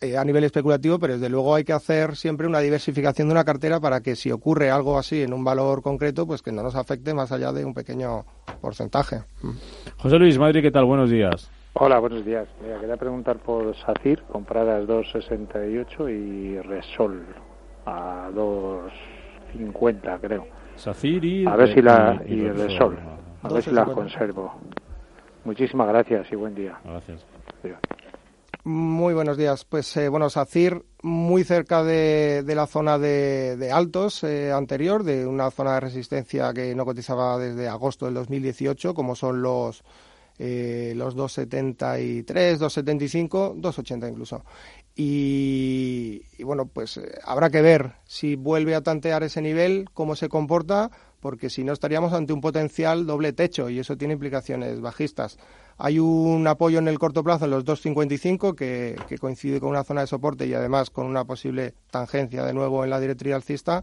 eh, 0.00 0.18
a 0.18 0.24
nivel 0.24 0.44
especulativo, 0.44 0.98
pero 0.98 1.14
desde 1.14 1.28
luego 1.28 1.54
hay 1.54 1.64
que 1.64 1.72
hacer 1.72 2.16
siempre 2.16 2.46
una 2.46 2.60
diversificación 2.60 3.28
de 3.28 3.32
una 3.32 3.44
cartera 3.44 3.80
para 3.80 4.00
que 4.00 4.16
si 4.16 4.30
ocurre 4.30 4.70
algo 4.70 4.98
así 4.98 5.22
en 5.22 5.32
un 5.32 5.44
valor 5.44 5.82
concreto, 5.82 6.26
pues 6.26 6.42
que 6.42 6.52
no 6.52 6.62
nos 6.62 6.74
afecte 6.74 7.14
más 7.14 7.32
allá 7.32 7.52
de 7.52 7.64
un 7.64 7.74
pequeño 7.74 8.24
porcentaje. 8.60 9.22
Mm. 9.42 9.50
José 9.98 10.18
Luis 10.18 10.38
Madrid, 10.38 10.62
¿qué 10.62 10.70
tal? 10.70 10.84
Buenos 10.84 11.10
días. 11.10 11.50
Hola, 11.74 11.98
buenos 11.98 12.24
días. 12.24 12.46
quería 12.80 12.96
preguntar 12.96 13.38
por 13.38 13.74
SACIR, 13.76 14.22
compradas 14.30 14.86
2,68 14.86 16.08
y 16.08 16.60
Resol 16.60 17.24
a 17.84 18.30
2,50 18.32 20.20
creo. 20.20 20.46
SACIR 20.76 21.24
y... 21.24 21.46
A 21.46 21.56
ver 21.56 21.74
si 21.74 21.82
la... 21.82 22.22
y, 22.26 22.48
Resol. 22.48 22.98
A 23.42 23.48
ver 23.48 23.62
si 23.62 23.70
la 23.70 23.84
conservo. 23.86 24.54
Muchísimas 25.44 25.88
gracias 25.88 26.30
y 26.30 26.36
buen 26.36 26.54
día. 26.54 26.78
Gracias. 26.84 27.26
Muy 28.66 29.12
buenos 29.12 29.36
días. 29.36 29.66
Pues 29.66 29.94
eh, 29.98 30.08
bueno, 30.08 30.30
SACIR 30.30 30.86
muy 31.02 31.44
cerca 31.44 31.84
de, 31.84 32.42
la 32.46 32.66
zona 32.66 32.98
de, 32.98 33.70
altos 33.70 34.24
eh, 34.24 34.52
anterior, 34.52 35.04
de 35.04 35.26
una 35.26 35.50
zona 35.50 35.74
de 35.74 35.80
resistencia 35.80 36.50
que 36.54 36.74
no 36.74 36.86
cotizaba 36.86 37.36
desde 37.38 37.68
agosto 37.68 38.06
del 38.06 38.14
2018, 38.14 38.94
como 38.94 39.16
son 39.16 39.42
los 39.42 39.84
eh, 40.38 40.94
los 40.96 41.14
273, 41.14 42.58
275, 42.58 43.54
280 43.58 44.08
incluso. 44.08 44.42
Y, 44.96 46.22
y 46.38 46.42
bueno, 46.42 46.64
pues 46.64 46.98
habrá 47.22 47.50
que 47.50 47.60
ver 47.60 47.96
si 48.06 48.34
vuelve 48.34 48.74
a 48.74 48.80
tantear 48.80 49.24
ese 49.24 49.42
nivel, 49.42 49.90
cómo 49.92 50.16
se 50.16 50.30
comporta 50.30 50.90
porque 51.24 51.48
si 51.48 51.64
no 51.64 51.72
estaríamos 51.72 52.12
ante 52.12 52.34
un 52.34 52.42
potencial 52.42 53.06
doble 53.06 53.32
techo 53.32 53.70
y 53.70 53.78
eso 53.78 53.96
tiene 53.96 54.12
implicaciones 54.12 54.82
bajistas. 54.82 55.38
Hay 55.78 55.98
un 55.98 56.46
apoyo 56.46 56.78
en 56.78 56.86
el 56.86 56.98
corto 56.98 57.24
plazo 57.24 57.46
en 57.46 57.50
los 57.50 57.64
2.55 57.64 58.54
que, 58.54 58.94
que 59.08 59.16
coincide 59.16 59.58
con 59.58 59.70
una 59.70 59.84
zona 59.84 60.02
de 60.02 60.06
soporte 60.06 60.46
y 60.46 60.52
además 60.52 60.90
con 60.90 61.06
una 61.06 61.24
posible 61.24 61.72
tangencia 61.90 62.44
de 62.44 62.52
nuevo 62.52 62.84
en 62.84 62.90
la 62.90 63.00
directriz 63.00 63.32
alcista 63.32 63.82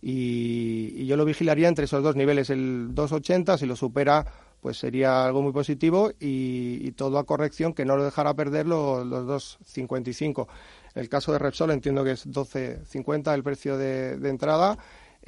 y, 0.00 1.04
yo 1.04 1.18
lo 1.18 1.26
vigilaría 1.26 1.68
entre 1.68 1.84
esos 1.84 2.02
dos 2.02 2.16
niveles, 2.16 2.48
el 2.48 2.94
2.80 2.94 3.58
si 3.58 3.66
lo 3.66 3.76
supera 3.76 4.24
pues 4.62 4.78
sería 4.78 5.26
algo 5.26 5.42
muy 5.42 5.52
positivo 5.52 6.12
y, 6.18 6.90
todo 6.92 7.18
a 7.18 7.26
corrección 7.26 7.74
que 7.74 7.84
no 7.84 7.98
lo 7.98 8.04
dejara 8.04 8.32
perder 8.32 8.66
los, 8.66 9.06
los 9.06 9.60
2.55. 9.68 10.48
El 10.94 11.08
caso 11.08 11.32
de 11.32 11.38
Repsol 11.38 11.70
entiendo 11.70 12.02
que 12.02 12.12
es 12.12 12.26
12.50 12.26 13.34
el 13.34 13.42
precio 13.44 13.76
de, 13.76 14.14
entrada. 14.28 14.78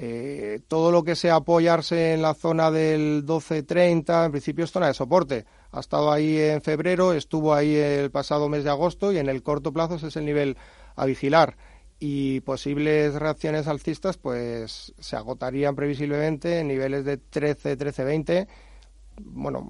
Eh, 0.03 0.61
todo 0.67 0.91
lo 0.91 1.05
que 1.05 1.15
sea 1.15 1.35
apoyarse 1.35 2.15
en 2.15 2.23
la 2.23 2.33
zona 2.33 2.71
del 2.71 3.27
12.30, 3.27 4.25
en 4.25 4.31
principio 4.31 4.65
es 4.65 4.71
zona 4.71 4.87
de 4.87 4.95
soporte. 4.95 5.45
Ha 5.73 5.81
estado 5.81 6.11
ahí 6.11 6.39
en 6.39 6.63
febrero, 6.63 7.13
estuvo 7.13 7.53
ahí 7.53 7.77
el 7.77 8.11
pasado 8.11 8.49
mes 8.49 8.65
de 8.65 8.71
agosto 8.71 9.13
y 9.13 9.19
en 9.19 9.29
el 9.29 9.43
corto 9.43 9.75
plazo 9.75 9.97
ese 9.97 10.07
es 10.07 10.17
el 10.17 10.25
nivel 10.25 10.57
a 10.97 11.05
vigilar 11.05 11.59
y 11.99 12.41
posibles 12.41 13.13
reacciones 13.13 13.69
alcistas 13.69 14.17
pues 14.17 14.95
se 14.99 15.17
agotarían 15.17 15.77
previsiblemente 15.77 16.61
en 16.61 16.69
niveles 16.69 17.05
de 17.05 17.19
13, 17.19 17.77
13, 17.77 18.05
20 18.05 18.49
bueno, 19.25 19.67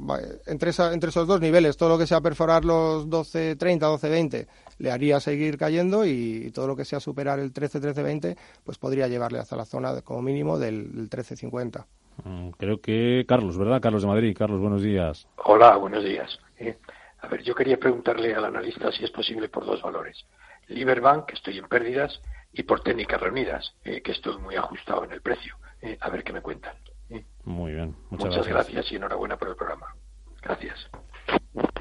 entre, 0.46 0.70
entre 0.92 1.10
esos 1.10 1.26
dos 1.26 1.40
niveles, 1.40 1.76
todo 1.76 1.90
lo 1.90 1.98
que 1.98 2.06
sea 2.06 2.20
perforar 2.20 2.64
los 2.64 3.08
12, 3.08 3.56
30, 3.56 3.86
12, 3.86 4.08
20 4.08 4.46
le 4.78 4.90
haría 4.90 5.20
seguir 5.20 5.58
cayendo 5.58 6.04
y, 6.06 6.50
todo 6.52 6.66
lo 6.66 6.76
que 6.76 6.84
sea 6.84 7.00
superar 7.00 7.38
el 7.38 7.52
13, 7.52 7.80
13, 7.80 8.02
20 8.02 8.36
pues 8.64 8.78
podría 8.78 9.08
llevarle 9.08 9.38
hasta 9.38 9.56
la 9.56 9.64
zona 9.64 10.00
como 10.02 10.22
mínimo 10.22 10.58
del, 10.58 10.94
del 10.94 11.08
13, 11.08 11.36
50. 11.36 11.86
Mm, 12.24 12.50
creo 12.50 12.80
que 12.80 13.24
Carlos, 13.26 13.58
¿verdad? 13.58 13.80
Carlos 13.80 14.02
de 14.02 14.08
Madrid. 14.08 14.36
Carlos, 14.36 14.60
buenos 14.60 14.82
días. 14.82 15.26
Hola, 15.44 15.76
buenos 15.76 16.04
días. 16.04 16.38
Eh, 16.58 16.76
a 17.20 17.28
ver, 17.28 17.42
yo 17.42 17.54
quería 17.54 17.78
preguntarle 17.78 18.34
al 18.34 18.44
analista 18.44 18.90
si 18.92 19.04
es 19.04 19.10
posible 19.10 19.48
por 19.48 19.64
dos 19.64 19.82
valores. 19.82 20.24
Liberbank, 20.68 21.26
que 21.26 21.34
estoy 21.34 21.58
en 21.58 21.68
pérdidas, 21.68 22.20
y 22.52 22.62
por 22.62 22.82
técnicas 22.82 23.20
reunidas, 23.20 23.74
eh, 23.84 24.02
que 24.02 24.12
estoy 24.12 24.38
muy 24.38 24.56
ajustado 24.56 25.04
en 25.04 25.12
el 25.12 25.20
precio. 25.20 25.56
Eh, 25.82 25.96
a 26.00 26.10
ver 26.10 26.24
qué 26.24 26.32
me 26.32 26.40
cuentan. 26.40 26.74
Eh. 27.10 27.24
Muy 27.44 27.72
bien, 27.72 27.94
muchas, 28.10 28.46
gracias. 28.46 28.92
y 28.92 28.96
enhorabuena 28.96 29.36
por 29.36 29.48
el 29.48 29.56
programa. 29.56 29.94
Gracias. 30.42 30.88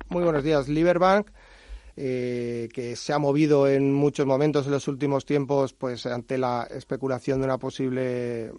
Muy 0.09 0.23
buenos 0.23 0.43
días. 0.43 0.67
Liberbank. 0.67 1.29
que 1.95 2.93
se 2.95 3.11
ha 3.11 3.19
movido 3.19 3.67
en 3.67 3.93
muchos 3.93 4.25
momentos 4.25 4.65
en 4.65 4.71
los 4.71 4.87
últimos 4.87 5.25
tiempos 5.25 5.73
pues 5.73 6.05
ante 6.05 6.37
la 6.37 6.65
especulación 6.71 7.39
de 7.39 7.45
una 7.45 7.57
posible 7.57 8.53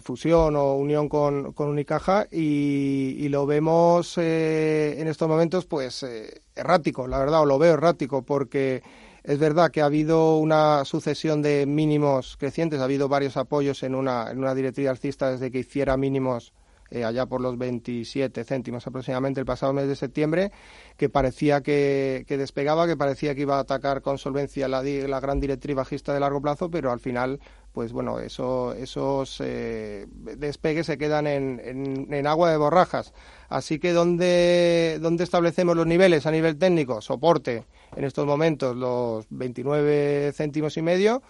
fusión 0.00 0.56
o 0.56 0.76
unión 0.76 1.06
con, 1.08 1.52
con 1.52 1.68
Unicaja 1.68 2.26
y, 2.30 3.28
lo 3.28 3.44
vemos 3.44 4.16
en 4.16 5.06
estos 5.06 5.28
momentos 5.28 5.66
pues 5.66 6.06
errático, 6.54 7.06
la 7.06 7.18
verdad, 7.18 7.42
o 7.42 7.46
lo 7.46 7.58
veo 7.58 7.74
errático 7.74 8.22
porque 8.22 8.82
es 9.24 9.38
verdad 9.38 9.70
que 9.70 9.82
ha 9.82 9.86
habido 9.86 10.38
una 10.38 10.84
sucesión 10.84 11.42
de 11.42 11.66
mínimos 11.66 12.36
crecientes, 12.38 12.80
ha 12.80 12.84
habido 12.84 13.08
varios 13.08 13.36
apoyos 13.36 13.82
en 13.82 13.94
una, 13.94 14.30
en 14.30 14.38
una 14.38 14.54
directriz 14.54 14.88
alcista 14.88 15.30
desde 15.30 15.50
que 15.50 15.58
hiciera 15.58 15.96
mínimos 15.96 16.52
eh, 16.90 17.04
allá 17.04 17.26
por 17.26 17.40
los 17.40 17.56
27 17.58 18.44
céntimos 18.44 18.86
aproximadamente 18.86 19.40
el 19.40 19.46
pasado 19.46 19.72
mes 19.72 19.88
de 19.88 19.96
septiembre, 19.96 20.52
que 20.96 21.08
parecía 21.08 21.62
que, 21.62 22.24
despegaba, 22.28 22.86
que 22.86 22.96
parecía 22.96 23.34
que 23.34 23.42
iba 23.42 23.56
a 23.56 23.60
atacar 23.60 24.02
con 24.02 24.18
solvencia 24.18 24.68
la, 24.68 24.82
la 24.82 25.20
gran 25.20 25.40
directriz 25.40 25.76
bajista 25.76 26.12
de 26.14 26.20
largo 26.20 26.40
plazo, 26.40 26.70
pero 26.70 26.92
al 26.92 27.00
final 27.00 27.40
pues 27.72 27.92
bueno, 27.92 28.18
eso, 28.18 28.72
esos 28.74 29.40
eh, 29.40 30.06
despegues 30.10 30.86
se 30.86 30.98
quedan 30.98 31.26
en, 31.26 32.08
en, 32.12 32.26
agua 32.26 32.50
de 32.50 32.56
borrajas. 32.56 33.12
Así 33.48 33.78
que, 33.78 33.92
¿dónde, 33.92 34.98
¿dónde 35.00 35.24
establecemos 35.24 35.76
los 35.76 35.86
niveles 35.86 36.26
a 36.26 36.32
nivel 36.32 36.58
técnico? 36.58 37.00
Soporte, 37.00 37.64
en 37.94 38.04
estos 38.04 38.26
momentos, 38.26 38.76
los 38.76 39.26
29 39.30 40.32
céntimos 40.34 40.76
y 40.76 40.82
medio. 40.82 41.22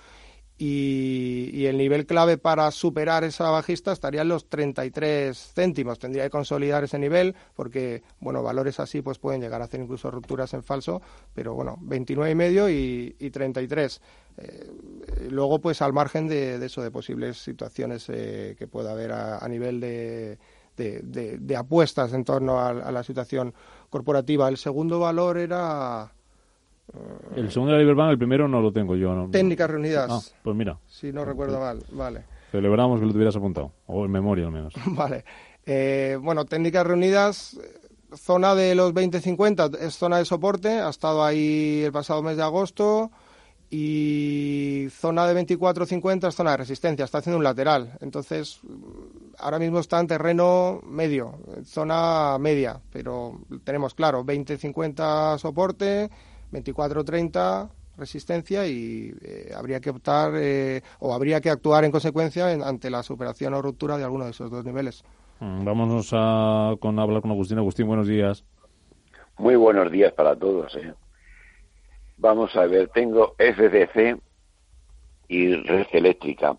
Y, 0.63 1.65
el 1.65 1.79
nivel 1.79 2.05
clave 2.05 2.37
para 2.37 2.71
superar 2.71 3.25
esa 3.25 3.49
bajista 3.49 3.93
estaría 3.93 4.21
en 4.21 4.29
los 4.29 4.51
33 4.51 5.53
céntimos. 5.55 5.99
Tendría 5.99 6.25
que 6.25 6.31
consolidar 6.31 6.85
ese 6.85 6.99
nivel 6.99 7.35
porque, 7.55 8.03
bueno, 8.21 8.43
valores 8.43 8.79
así 8.79 9.01
pues 9.01 9.19
pueden 9.19 9.41
llegar 9.41 9.63
a 9.63 9.65
hacer 9.65 9.81
incluso 9.81 10.11
rupturas 10.11 10.53
en 10.53 10.63
falso, 10.63 11.01
pero 11.33 11.55
bueno, 11.55 11.79
29 11.81 12.31
y 12.31 12.35
medio 12.35 12.69
y, 12.69 13.17
y 13.19 13.31
33. 13.31 14.03
Eh, 14.37 14.71
luego, 15.31 15.63
pues 15.63 15.81
al 15.81 15.95
margen 15.95 16.29
de, 16.29 16.63
eso, 16.63 16.83
de 16.83 16.91
posibles 16.91 17.39
situaciones 17.39 18.07
eh, 18.11 18.55
que 18.59 18.67
pueda 18.67 18.93
haber 18.93 19.13
a, 19.13 19.49
nivel 19.49 19.81
de, 19.81 20.37
de, 20.77 21.57
apuestas 21.57 22.13
en 22.13 22.23
torno 22.23 22.61
a, 22.61 22.93
la 22.93 23.03
situación 23.03 23.55
corporativa. 23.89 24.47
El 24.47 24.59
segundo 24.59 25.01
valor 25.01 25.39
era... 25.39 26.13
el 27.37 27.51
segundo 27.51 27.73
era 27.73 27.81
Liberbank, 27.81 28.13
el 28.13 28.19
primero 28.19 28.49
no 28.49 28.61
lo 28.61 28.73
tengo 28.73 28.97
yo. 28.97 29.29
Técnicas 29.31 29.71
reunidas. 29.71 30.11
Ah, 30.11 30.39
pues 30.43 30.57
mira. 30.57 30.79
Si 30.87 31.13
no 31.13 31.25
recuerdo 31.25 31.61
mal, 31.61 31.83
vale. 31.93 32.25
Celebramos 32.51 33.01
que 33.01 33.07
lo 33.07 33.13
tuvieras 33.13 33.37
apuntado, 33.37 33.73
o 33.87 34.05
en 34.05 34.11
memoria 34.11 34.47
al 34.47 34.53
menos. 34.53 34.75
vale. 34.87 35.25
Eh, 35.65 36.19
bueno, 36.21 36.45
técnicas 36.45 36.87
reunidas, 36.87 37.61
zona 38.17 38.55
de 38.55 38.75
los 38.75 38.93
20-50 38.93 39.79
es 39.79 39.97
zona 39.97 40.19
de 40.19 40.25
soporte, 40.25 40.81
ha 40.81 40.89
estado 40.89 41.25
ahí 41.25 41.83
el 41.85 41.93
pasado 41.93 42.23
mes 42.23 42.37
de 42.37 42.43
agosto 42.43 43.11
y 43.71 44.89
zona 44.91 45.29
de 45.29 45.47
24-50 45.47 46.29
es 46.29 46.35
zona 46.35 46.51
de 46.53 46.57
resistencia, 46.57 47.05
está 47.05 47.19
haciendo 47.19 47.39
un 47.39 47.45
lateral. 47.45 47.93
Entonces, 48.01 48.59
ahora 49.39 49.61
mismo 49.61 49.79
está 49.79 50.01
en 50.01 50.09
terreno 50.09 50.81
medio, 50.85 51.39
zona 51.65 52.37
media, 52.41 52.81
pero 52.93 53.41
tenemos 53.63 53.95
claro, 53.95 54.25
20-50 54.25 55.39
soporte, 55.39 56.11
24-30 56.53 57.71
resistencia 57.97 58.67
y 58.67 59.13
eh, 59.23 59.53
habría 59.55 59.81
que 59.81 59.91
optar 59.91 60.33
eh, 60.37 60.83
o 60.99 61.15
habría 61.15 61.41
que 61.41 61.51
actuar 61.51 61.85
en 61.85 61.93
consecuencia 61.93 62.49
ante 62.49 62.91
la 62.91 63.03
superación 63.03 63.55
o 63.55 63.63
ruptura 63.63 63.97
de 63.99 64.05
alguno 64.05 64.25
de 64.25 64.31
esos 64.31 64.51
dos 64.51 64.65
niveles. 64.65 65.05
Mm, 65.39 65.65
vámonos 65.65 66.11
a, 66.13 66.75
con, 66.81 66.99
hablar 66.99 67.23
con 67.23 67.31
Agustín. 67.31 67.59
Agustín, 67.59 67.87
buenos 67.87 68.09
días. 68.09 68.45
Muy 69.39 69.55
buenos 69.57 69.91
días 69.93 70.13
para 70.13 70.35
todos. 70.37 70.75
Eh. 70.77 70.93
Vamos 72.17 72.55
a 72.57 72.67
ver, 72.67 72.89
tengo 72.89 73.35
FDC 73.39 74.21
y 75.29 75.55
Red 75.55 75.87
Eléctrica. 75.93 76.57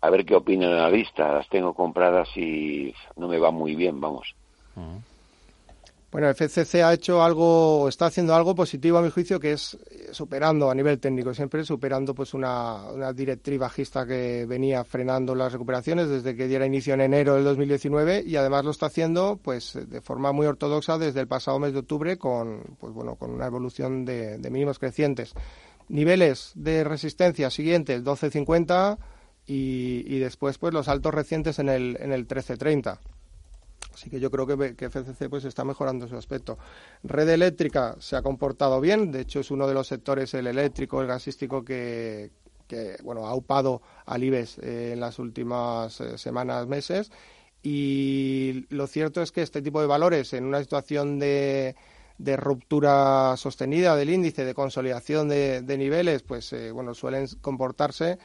A 0.00 0.10
ver 0.10 0.24
qué 0.24 0.34
opinan 0.34 0.76
la 0.76 0.90
lista. 0.90 1.32
Las 1.32 1.48
tengo 1.48 1.74
compradas 1.74 2.28
y 2.36 2.94
no 3.16 3.28
me 3.28 3.38
va 3.38 3.50
muy 3.50 3.74
bien, 3.74 4.00
vamos. 4.00 4.34
Bueno, 6.10 6.30
FCC 6.30 6.76
ha 6.76 6.94
hecho 6.94 7.22
algo, 7.22 7.86
está 7.86 8.06
haciendo 8.06 8.34
algo 8.34 8.54
positivo 8.54 8.96
a 8.96 9.02
mi 9.02 9.10
juicio, 9.10 9.38
que 9.38 9.52
es 9.52 9.74
eh, 9.90 10.08
superando 10.12 10.70
a 10.70 10.74
nivel 10.74 10.98
técnico, 10.98 11.34
siempre 11.34 11.62
superando 11.64 12.14
pues 12.14 12.32
una, 12.32 12.86
una 12.86 13.12
directriz 13.12 13.58
bajista 13.58 14.06
que 14.06 14.46
venía 14.46 14.84
frenando 14.84 15.34
las 15.34 15.52
recuperaciones 15.52 16.08
desde 16.08 16.34
que 16.34 16.48
diera 16.48 16.64
inicio 16.64 16.94
en 16.94 17.02
enero 17.02 17.34
del 17.34 17.44
2019 17.44 18.22
y 18.26 18.36
además 18.36 18.64
lo 18.64 18.70
está 18.70 18.86
haciendo 18.86 19.38
pues 19.42 19.78
de 19.86 20.00
forma 20.00 20.32
muy 20.32 20.46
ortodoxa 20.46 20.96
desde 20.96 21.20
el 21.20 21.28
pasado 21.28 21.58
mes 21.58 21.74
de 21.74 21.80
octubre 21.80 22.16
con 22.16 22.62
pues 22.80 22.94
bueno 22.94 23.16
con 23.16 23.30
una 23.30 23.44
evolución 23.44 24.06
de, 24.06 24.38
mínimos 24.50 24.78
crecientes. 24.78 25.34
Niveles 25.90 26.52
de 26.54 26.84
resistencia 26.84 27.50
siguientes 27.50 28.02
12.50 28.02 28.96
y, 29.46 30.04
y 30.06 30.18
después 30.20 30.56
pues 30.56 30.72
los 30.72 30.88
altos 30.88 31.12
recientes 31.12 31.58
en 31.58 31.68
el 31.68 31.98
en 32.00 32.12
el 32.12 32.26
13.30. 32.26 32.98
Así 33.98 34.10
que 34.10 34.20
yo 34.20 34.30
creo 34.30 34.46
que, 34.46 34.76
que, 34.76 34.88
FCC 34.88 35.28
pues 35.28 35.44
está 35.44 35.64
mejorando 35.64 36.06
su 36.06 36.16
aspecto. 36.16 36.56
Red 37.02 37.30
eléctrica 37.30 37.96
se 37.98 38.14
ha 38.14 38.22
comportado 38.22 38.80
bien, 38.80 39.10
de 39.10 39.22
hecho 39.22 39.40
es 39.40 39.50
uno 39.50 39.66
de 39.66 39.74
los 39.74 39.88
sectores, 39.88 40.32
el 40.34 40.46
eléctrico, 40.46 41.00
el 41.00 41.08
gasístico, 41.08 41.64
que, 41.64 42.30
bueno, 43.02 43.26
ha 43.26 43.34
upado 43.34 43.82
al 44.06 44.22
IBEX 44.22 44.58
eh, 44.58 44.92
en 44.92 45.00
las 45.00 45.18
últimas 45.18 46.00
eh, 46.00 46.16
semanas, 46.16 46.68
meses. 46.68 47.10
Y 47.60 48.66
lo 48.68 48.86
cierto 48.86 49.20
es 49.20 49.32
que 49.32 49.42
este 49.42 49.62
tipo 49.62 49.80
de 49.80 49.88
valores, 49.88 50.32
en 50.32 50.44
una 50.44 50.60
situación 50.60 51.18
de, 51.18 51.74
de 52.18 52.36
ruptura 52.36 53.36
sostenida 53.36 53.96
del 53.96 54.10
índice, 54.10 54.44
de 54.44 54.54
consolidación 54.54 55.28
de, 55.28 55.76
niveles, 55.76 56.22
pues 56.22 56.52
eh, 56.52 56.70
bueno, 56.70 56.94
suelen 56.94 57.26
comportarse 57.40 58.18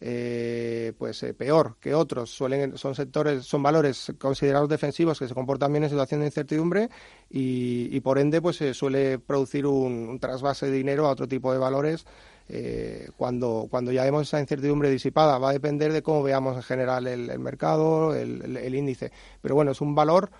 eh, 0.00 0.92
pues 0.98 1.22
eh, 1.22 1.34
peor 1.34 1.76
que 1.80 1.94
otros. 1.94 2.30
Suelen, 2.30 2.76
son 2.76 2.94
sectores, 2.94 3.44
son 3.46 3.62
valores 3.62 4.12
considerados 4.18 4.68
defensivos 4.68 5.18
que 5.18 5.28
se 5.28 5.34
comportan 5.34 5.72
bien 5.72 5.84
en 5.84 5.90
situación 5.90 6.20
de 6.20 6.26
incertidumbre 6.26 6.90
y, 7.30 7.98
por 8.00 8.18
ende 8.18 8.42
pues 8.42 8.56
se 8.56 8.74
suele 8.74 9.18
producir 9.18 9.66
un, 9.66 10.18
trasvase 10.20 10.66
de 10.66 10.72
dinero 10.72 11.06
a 11.06 11.10
otro 11.10 11.26
tipo 11.26 11.52
de 11.52 11.58
valores 11.58 12.06
eh, 12.48 13.08
cuando, 13.16 13.66
cuando 13.70 13.90
ya 13.90 14.04
vemos 14.04 14.28
esa 14.28 14.40
incertidumbre 14.40 14.90
disipada. 14.90 15.38
Va 15.38 15.50
a 15.50 15.52
depender 15.52 15.92
de 15.92 16.02
cómo 16.02 16.22
veamos 16.22 16.56
en 16.56 16.62
general 16.62 17.06
el, 17.06 17.38
mercado, 17.38 18.14
el 18.14 18.74
índice. 18.74 19.12
Pero 19.40 19.54
bueno, 19.54 19.72
es 19.72 19.80
un 19.80 19.94
valor 19.94 20.30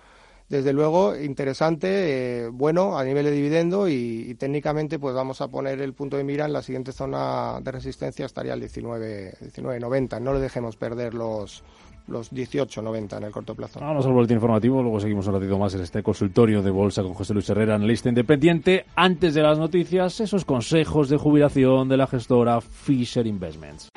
desde 0.49 0.71
luego 0.71 1.15
interesante, 1.15 2.45
eh, 2.45 2.47
bueno 2.49 2.97
a 2.97 3.03
nivel 3.03 3.25
de 3.25 3.31
dividendo 3.31 3.89
y, 3.89 4.33
técnicamente 4.35 4.99
pues 4.99 5.13
vamos 5.13 5.41
a 5.41 5.49
poner 5.49 5.81
el 5.81 5.93
punto 5.93 6.17
de 6.17 6.23
mira 6.23 6.45
en 6.45 6.53
la 6.53 6.61
siguiente 6.61 6.91
zona 6.91 7.59
de 7.61 7.71
resistencia 7.71 8.25
estaría 8.25 8.53
el 8.53 8.59
19 8.59 9.37
19.90. 9.41 10.21
No 10.21 10.33
le 10.33 10.39
dejemos 10.39 10.75
perder 10.77 11.13
los 11.13 11.63
los 12.07 12.31
18,90 12.31 13.17
en 13.17 13.23
el 13.25 13.31
corto 13.31 13.53
plazo. 13.53 13.81
Vamos 13.81 14.05
al 14.05 14.13
boletín 14.13 14.37
informativo, 14.37 14.81
luego 14.81 14.99
seguimos 14.99 15.27
un 15.27 15.33
ratito 15.33 15.57
más 15.57 15.73
en 15.75 15.81
este 15.81 16.01
consultorio 16.01 16.61
de 16.61 16.71
bolsa 16.71 17.03
con 17.03 17.13
José 17.13 17.33
Luis 17.33 17.49
Herrera, 17.49 17.75
analista 17.75 18.07
independiente. 18.07 18.85
Antes 18.95 19.33
de 19.33 19.41
las 19.41 19.59
noticias, 19.59 20.21
esos 20.21 20.45
consejos 20.45 21.09
de 21.09 21.17
jubilación 21.17 21.89
de 21.89 21.97
la 21.97 22.07
gestora 22.07 22.61
Fisher 22.61 23.27
Investments. 23.27 23.89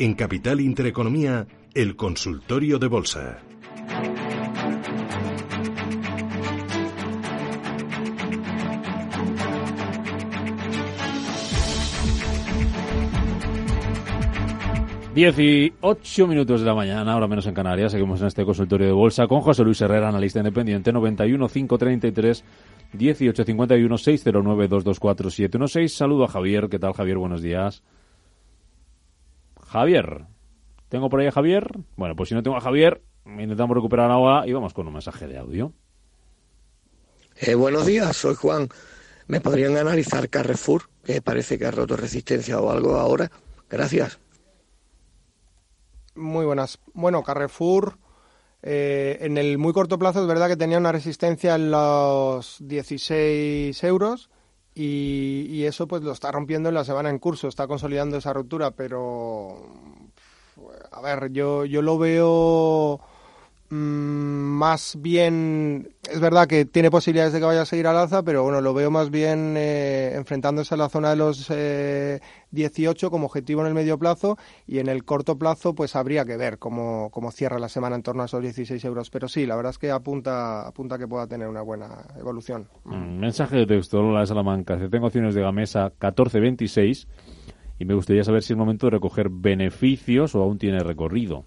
En 0.00 0.14
Capital 0.14 0.60
Intereconomía, 0.60 1.44
el 1.74 1.96
consultorio 1.96 2.78
de 2.78 2.86
bolsa. 2.86 3.38
Dieciocho 15.12 16.28
minutos 16.28 16.60
de 16.60 16.66
la 16.66 16.76
mañana, 16.76 17.12
ahora 17.12 17.26
menos 17.26 17.48
en 17.48 17.54
Canarias. 17.54 17.90
Seguimos 17.90 18.20
en 18.20 18.28
este 18.28 18.44
consultorio 18.44 18.86
de 18.86 18.92
bolsa 18.92 19.26
con 19.26 19.40
José 19.40 19.64
Luis 19.64 19.80
Herrera, 19.80 20.10
analista 20.10 20.38
independiente, 20.38 20.92
91 20.92 21.48
533 21.48 22.44
1851 22.92 23.98
609 23.98 24.68
224 24.68 25.30
716. 25.30 25.92
Saludo 25.92 26.22
a 26.22 26.28
Javier. 26.28 26.68
¿Qué 26.68 26.78
tal, 26.78 26.92
Javier? 26.92 27.18
Buenos 27.18 27.42
días. 27.42 27.82
Javier. 29.68 30.26
¿Tengo 30.88 31.10
por 31.10 31.20
ahí 31.20 31.26
a 31.26 31.32
Javier? 31.32 31.70
Bueno, 31.96 32.16
pues 32.16 32.30
si 32.30 32.34
no 32.34 32.42
tengo 32.42 32.56
a 32.56 32.60
Javier, 32.60 33.02
intentamos 33.26 33.76
recuperar 33.76 34.10
ahora 34.10 34.46
y 34.46 34.52
vamos 34.52 34.72
con 34.72 34.86
un 34.86 34.94
mensaje 34.94 35.26
de 35.26 35.38
audio. 35.38 35.72
Eh, 37.36 37.54
buenos 37.54 37.86
días, 37.86 38.16
soy 38.16 38.34
Juan. 38.34 38.68
¿Me 39.26 39.40
podrían 39.40 39.76
analizar 39.76 40.30
Carrefour? 40.30 40.84
Que 41.04 41.20
parece 41.20 41.58
que 41.58 41.66
ha 41.66 41.70
roto 41.70 41.96
resistencia 41.96 42.58
o 42.60 42.70
algo 42.70 42.96
ahora. 42.96 43.30
Gracias. 43.68 44.18
Muy 46.14 46.46
buenas. 46.46 46.78
Bueno, 46.94 47.22
Carrefour 47.22 47.98
eh, 48.62 49.18
en 49.20 49.36
el 49.36 49.58
muy 49.58 49.72
corto 49.72 49.98
plazo 49.98 50.22
es 50.22 50.26
verdad 50.26 50.48
que 50.48 50.56
tenía 50.56 50.78
una 50.78 50.92
resistencia 50.92 51.54
en 51.54 51.70
los 51.70 52.56
16 52.60 53.84
euros 53.84 54.30
y, 54.78 55.46
y, 55.50 55.64
eso 55.64 55.88
pues 55.88 56.02
lo 56.02 56.12
está 56.12 56.30
rompiendo 56.30 56.68
en 56.68 56.76
la 56.76 56.84
semana 56.84 57.10
en 57.10 57.18
curso, 57.18 57.48
está 57.48 57.66
consolidando 57.66 58.16
esa 58.16 58.32
ruptura, 58.32 58.70
pero 58.70 59.56
a 60.92 61.00
ver, 61.00 61.32
yo, 61.32 61.64
yo 61.64 61.82
lo 61.82 61.98
veo 61.98 63.00
más 63.70 64.96
bien, 64.98 65.90
es 66.10 66.20
verdad 66.20 66.46
que 66.46 66.64
tiene 66.64 66.90
posibilidades 66.90 67.34
de 67.34 67.40
que 67.40 67.44
vaya 67.44 67.62
a 67.62 67.66
seguir 67.66 67.86
al 67.86 67.98
alza, 67.98 68.22
pero 68.22 68.42
bueno, 68.42 68.62
lo 68.62 68.72
veo 68.72 68.90
más 68.90 69.10
bien 69.10 69.56
eh, 69.58 70.12
enfrentándose 70.14 70.74
a 70.74 70.78
la 70.78 70.88
zona 70.88 71.10
de 71.10 71.16
los 71.16 71.50
eh, 71.50 72.20
18 72.52 73.10
como 73.10 73.26
objetivo 73.26 73.60
en 73.60 73.66
el 73.66 73.74
medio 73.74 73.98
plazo 73.98 74.38
y 74.66 74.78
en 74.78 74.88
el 74.88 75.04
corto 75.04 75.38
plazo 75.38 75.74
pues 75.74 75.96
habría 75.96 76.24
que 76.24 76.38
ver 76.38 76.58
cómo, 76.58 77.10
cómo 77.10 77.30
cierra 77.30 77.58
la 77.58 77.68
semana 77.68 77.96
en 77.96 78.02
torno 78.02 78.22
a 78.22 78.26
esos 78.26 78.40
16 78.40 78.82
euros. 78.86 79.10
Pero 79.10 79.28
sí, 79.28 79.44
la 79.44 79.56
verdad 79.56 79.70
es 79.70 79.78
que 79.78 79.90
apunta, 79.90 80.66
apunta 80.66 80.96
que 80.96 81.06
pueda 81.06 81.26
tener 81.26 81.46
una 81.46 81.60
buena 81.60 82.06
evolución. 82.18 82.68
Mm, 82.84 83.18
mensaje 83.18 83.56
de 83.56 83.66
texto, 83.66 84.00
Lola 84.00 84.20
de 84.20 84.28
Salamanca. 84.28 84.78
Si 84.78 84.88
tengo 84.88 85.06
acciones 85.06 85.34
de 85.34 85.42
Gamesa 85.42 85.92
14.26 86.00 87.06
y 87.78 87.84
me 87.84 87.92
gustaría 87.92 88.24
saber 88.24 88.42
si 88.42 88.54
es 88.54 88.56
momento 88.56 88.86
de 88.86 88.92
recoger 88.92 89.28
beneficios 89.28 90.34
o 90.34 90.42
aún 90.42 90.56
tiene 90.56 90.78
recorrido 90.78 91.44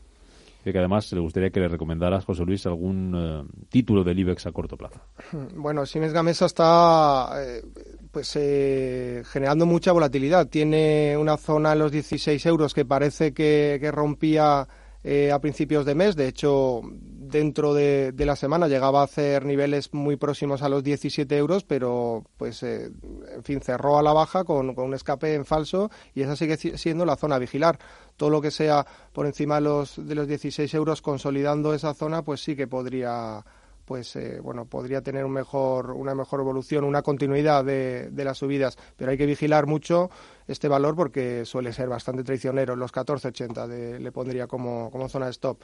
que 0.64 0.78
además 0.78 1.12
le 1.12 1.20
gustaría 1.20 1.50
que 1.50 1.60
le 1.60 1.68
recomendaras, 1.68 2.26
José 2.26 2.46
Luis, 2.46 2.66
algún 2.66 3.14
eh, 3.16 3.66
título 3.70 4.04
del 4.04 4.20
IBEX 4.20 4.46
a 4.46 4.52
corto 4.52 4.78
plazo. 4.78 5.00
Bueno, 5.56 5.86
Siemens 5.86 6.14
Gamesa 6.14 6.46
está 6.46 7.32
eh, 7.38 7.64
pues 8.12 8.36
eh, 8.36 9.24
generando 9.26 9.66
mucha 9.66 9.92
volatilidad. 9.92 10.48
Tiene 10.48 11.16
una 11.18 11.38
zona 11.38 11.74
en 11.74 11.80
los 11.80 11.92
16 11.92 12.46
euros 12.46 12.74
que 12.74 12.86
parece 12.86 13.34
que, 13.34 13.78
que 13.80 13.92
rompía 13.92 14.68
a 15.04 15.40
principios 15.40 15.86
de 15.86 15.96
mes. 15.96 16.16
De 16.16 16.28
hecho, 16.28 16.82
dentro 17.32 17.74
de, 17.74 18.12
de, 18.12 18.26
la 18.26 18.36
semana 18.36 18.68
llegaba 18.68 19.02
a 19.02 19.06
hacer 19.06 19.46
niveles 19.46 19.94
muy 19.94 20.18
próximos 20.18 20.62
a 20.62 20.70
los 20.70 20.84
17 20.84 21.36
euros, 21.38 21.64
pero 21.64 22.24
pues 22.38 22.62
eh, 22.62 22.92
en 23.34 23.44
fin 23.44 23.62
cerró 23.62 23.98
a 23.98 24.04
la 24.04 24.14
baja 24.14 24.44
con, 24.44 24.76
con, 24.76 24.86
un 24.86 24.94
escape 24.94 25.34
en 25.34 25.46
falso 25.46 25.90
y 26.14 26.22
esa 26.22 26.36
sigue 26.36 26.58
siendo 26.58 27.06
la 27.06 27.16
zona 27.16 27.36
a 27.36 27.40
vigilar. 27.40 27.80
Todo 28.18 28.30
lo 28.30 28.42
que 28.42 28.52
sea 28.52 28.86
por 29.14 29.26
encima 29.26 29.56
de 29.56 29.62
los, 29.62 30.08
de 30.08 30.14
los 30.14 30.28
16 30.28 30.72
euros 30.76 31.02
consolidando 31.02 31.74
esa 31.74 31.94
zona, 31.94 32.22
pues 32.22 32.44
sí 32.44 32.56
que 32.56 32.68
podría 32.68 33.44
pues 33.86 34.16
eh, 34.16 34.40
bueno 34.40 34.66
podría 34.66 35.02
tener 35.02 35.26
un 35.26 35.34
mejor 35.34 35.92
una 35.92 36.14
mejor 36.14 36.40
evolución 36.40 36.84
una 36.84 37.02
continuidad 37.02 37.66
de, 37.66 38.10
de, 38.12 38.24
las 38.24 38.38
subidas 38.38 38.78
pero 38.96 39.12
hay 39.12 39.18
que 39.18 39.26
vigilar 39.26 39.66
mucho 39.66 40.12
este 40.52 40.68
valor 40.68 40.96
porque 40.96 41.46
suele 41.46 41.74
ser 41.74 41.90
bastante 41.90 42.24
traicionero 42.24 42.76
los 42.76 42.92
14.80 42.94 44.00
le 44.00 44.12
pondría 44.12 44.48
como, 44.48 44.90
como 44.92 45.10
zona 45.10 45.26
de 45.26 45.32
stop 45.32 45.62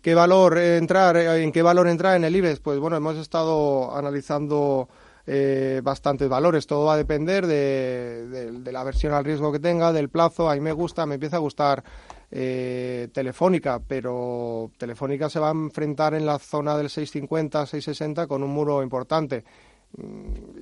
qué 0.00 0.14
valor 0.14 0.58
entrar 0.58 1.16
en 1.16 1.52
qué 1.52 1.62
valor 1.62 1.88
entrar 1.88 2.16
en 2.16 2.24
el 2.24 2.36
IBEX 2.36 2.60
pues 2.60 2.78
bueno 2.78 2.96
hemos 2.96 3.16
estado 3.16 3.96
analizando 3.96 4.88
eh, 5.30 5.82
bastantes 5.84 6.26
valores. 6.26 6.66
Todo 6.66 6.86
va 6.86 6.94
a 6.94 6.96
depender 6.96 7.46
de, 7.46 8.26
de, 8.28 8.50
de, 8.50 8.72
la 8.72 8.82
versión 8.82 9.12
al 9.12 9.26
riesgo 9.26 9.52
que 9.52 9.58
tenga, 9.58 9.92
del 9.92 10.08
plazo. 10.08 10.48
A 10.48 10.54
mí 10.54 10.60
me 10.62 10.72
gusta, 10.72 11.04
me 11.04 11.16
empieza 11.16 11.36
a 11.36 11.40
gustar 11.40 11.84
eh, 12.30 13.08
Telefónica, 13.12 13.80
pero 13.86 14.70
Telefónica 14.76 15.30
se 15.30 15.40
va 15.40 15.48
a 15.48 15.52
enfrentar 15.52 16.14
en 16.14 16.26
la 16.26 16.38
zona 16.38 16.76
del 16.76 16.90
650, 16.90 17.66
660 17.66 18.26
con 18.26 18.42
un 18.42 18.50
muro 18.50 18.82
importante. 18.82 19.44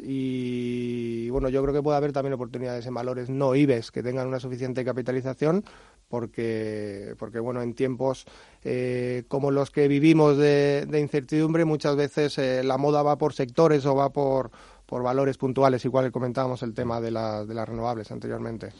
Y 0.02 1.28
bueno, 1.30 1.48
yo 1.48 1.62
creo 1.62 1.74
que 1.74 1.82
puede 1.82 1.96
haber 1.96 2.12
también 2.12 2.34
oportunidades 2.34 2.86
en 2.86 2.94
valores 2.94 3.28
no 3.28 3.54
IBEX 3.54 3.90
que 3.90 4.02
tengan 4.02 4.28
una 4.28 4.40
suficiente 4.40 4.84
capitalización, 4.84 5.64
porque, 6.08 7.14
porque 7.18 7.40
bueno, 7.40 7.60
en 7.60 7.74
tiempos 7.74 8.24
eh, 8.64 9.24
como 9.28 9.50
los 9.50 9.70
que 9.70 9.88
vivimos 9.88 10.38
de, 10.38 10.86
de 10.86 11.00
incertidumbre, 11.00 11.64
muchas 11.64 11.96
veces 11.96 12.38
eh, 12.38 12.62
la 12.62 12.78
moda 12.78 13.02
va 13.02 13.18
por 13.18 13.32
sectores 13.32 13.84
o 13.84 13.96
va 13.96 14.10
por, 14.10 14.50
por 14.86 15.02
valores 15.02 15.36
puntuales, 15.36 15.84
igual 15.84 16.06
que 16.06 16.12
comentábamos 16.12 16.62
el 16.62 16.72
tema 16.72 17.00
de, 17.00 17.10
la, 17.10 17.44
de 17.44 17.54
las 17.54 17.68
renovables 17.68 18.10
anteriormente. 18.12 18.70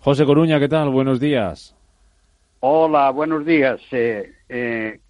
José 0.00 0.24
Coruña, 0.24 0.58
¿qué 0.58 0.68
tal? 0.68 0.88
Buenos 0.88 1.20
días. 1.20 1.76
Hola, 2.60 3.10
buenos 3.10 3.44
días. 3.44 3.80
Eh, 3.90 4.32
eh, 4.48 5.00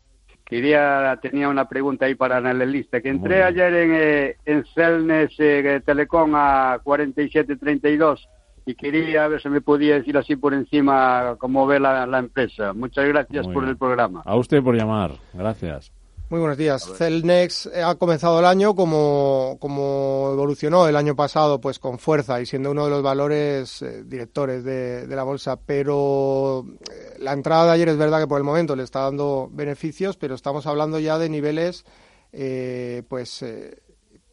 quería 0.53 1.19
tenía 1.23 1.49
una 1.49 1.67
pregunta 1.67 2.05
ahí 2.05 2.15
para 2.15 2.37
analista. 2.37 3.01
Que 3.01 3.09
entré 3.09 3.43
ayer 3.43 3.75
en, 3.75 3.91
eh, 3.95 4.37
en 4.45 4.65
Celnes 4.75 5.31
eh, 5.39 5.81
Telecom 5.85 6.35
a 6.35 6.79
47.32 6.85 8.29
y 8.67 8.75
quería 8.75 9.29
ver 9.29 9.41
si 9.41 9.49
me 9.49 9.63
podía 9.63 9.95
decir 9.95 10.17
así 10.19 10.37
por 10.37 10.53
encima 10.53 11.37
cómo 11.39 11.67
ve 11.67 11.81
la, 11.81 12.07
la 12.07 12.19
empresa. 12.19 12.75
Muchas 12.75 13.07
gracias 13.09 13.47
Muy 13.47 13.55
por 13.55 13.63
bien. 13.63 13.71
el 13.71 13.79
programa. 13.79 14.23
A 14.27 14.37
usted 14.37 14.63
por 14.63 14.77
llamar. 14.77 15.13
Gracias. 15.33 15.91
Muy 16.33 16.41
buenos 16.41 16.57
días. 16.57 16.91
Celnex 16.97 17.67
ha 17.67 17.95
comenzado 17.97 18.39
el 18.39 18.47
año 18.47 18.75
como, 18.75 19.59
como 19.61 20.31
evolucionó 20.33 20.89
el 20.89 20.97
año 20.97 21.15
pasado, 21.15 21.61
pues 21.61 21.79
con 21.79 21.99
fuerza 21.99 22.41
y 22.41 22.47
siendo 22.47 22.71
uno 22.71 22.87
de 22.87 22.91
los 22.91 23.03
valores 23.03 23.83
eh, 23.83 24.03
directores 24.03 24.65
de, 24.65 25.07
de, 25.07 25.15
la 25.15 25.25
bolsa. 25.25 25.57
Pero 25.57 26.65
eh, 26.91 27.19
la 27.19 27.35
entrada 27.35 27.67
de 27.67 27.73
ayer 27.73 27.91
es 27.91 27.99
verdad 27.99 28.19
que 28.19 28.29
por 28.29 28.39
el 28.39 28.45
momento 28.45 28.75
le 28.75 28.83
está 28.83 29.01
dando 29.01 29.51
beneficios, 29.53 30.17
pero 30.17 30.35
estamos 30.35 30.67
hablando 30.67 30.99
ya 30.99 31.19
de 31.19 31.29
niveles, 31.29 31.85
eh, 32.33 33.03
pues, 33.11 33.45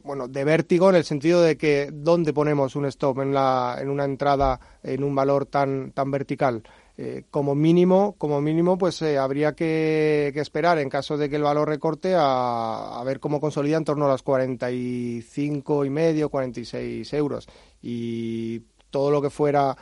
bueno, 0.02 0.30
de 0.30 0.46
vértigo 0.46 0.90
en 0.90 0.96
el 0.96 1.04
sentido 1.04 1.42
de 1.42 1.58
que 1.58 1.90
dónde 1.92 2.32
ponemos 2.32 2.78
un 2.78 2.86
stop 2.86 3.20
en, 3.20 3.34
la, 3.34 3.78
en 3.78 3.90
una 3.90 4.06
entrada 4.06 4.58
en 4.84 5.04
un 5.04 5.14
valor 5.14 5.48
tan, 5.48 5.92
tan 5.92 6.12
vertical. 6.12 6.64
Eh, 7.02 7.24
como 7.32 7.56
mínimo, 7.56 8.16
como 8.18 8.42
mínimo, 8.42 8.78
pues 8.78 9.02
eh, 9.02 9.18
habría 9.18 9.54
que, 9.54 10.34
esperar 10.36 10.80
en 10.80 10.90
caso 10.90 11.18
de 11.18 11.30
que 11.30 11.38
el 11.38 11.44
valor 11.44 11.70
recorte 11.70 12.14
a, 12.14 13.00
a, 13.00 13.04
ver 13.06 13.22
cómo 13.22 13.40
consolida 13.40 13.78
en 13.78 13.86
torno 13.86 14.04
a 14.04 14.10
los 14.10 14.22
45 14.22 15.86
y 15.86 15.90
medio, 15.90 16.28
46 16.28 17.14
euros. 17.14 17.48
Y 17.82 18.64
todo 18.90 19.12
lo 19.12 19.22
que 19.22 19.30
fuera 19.30 19.78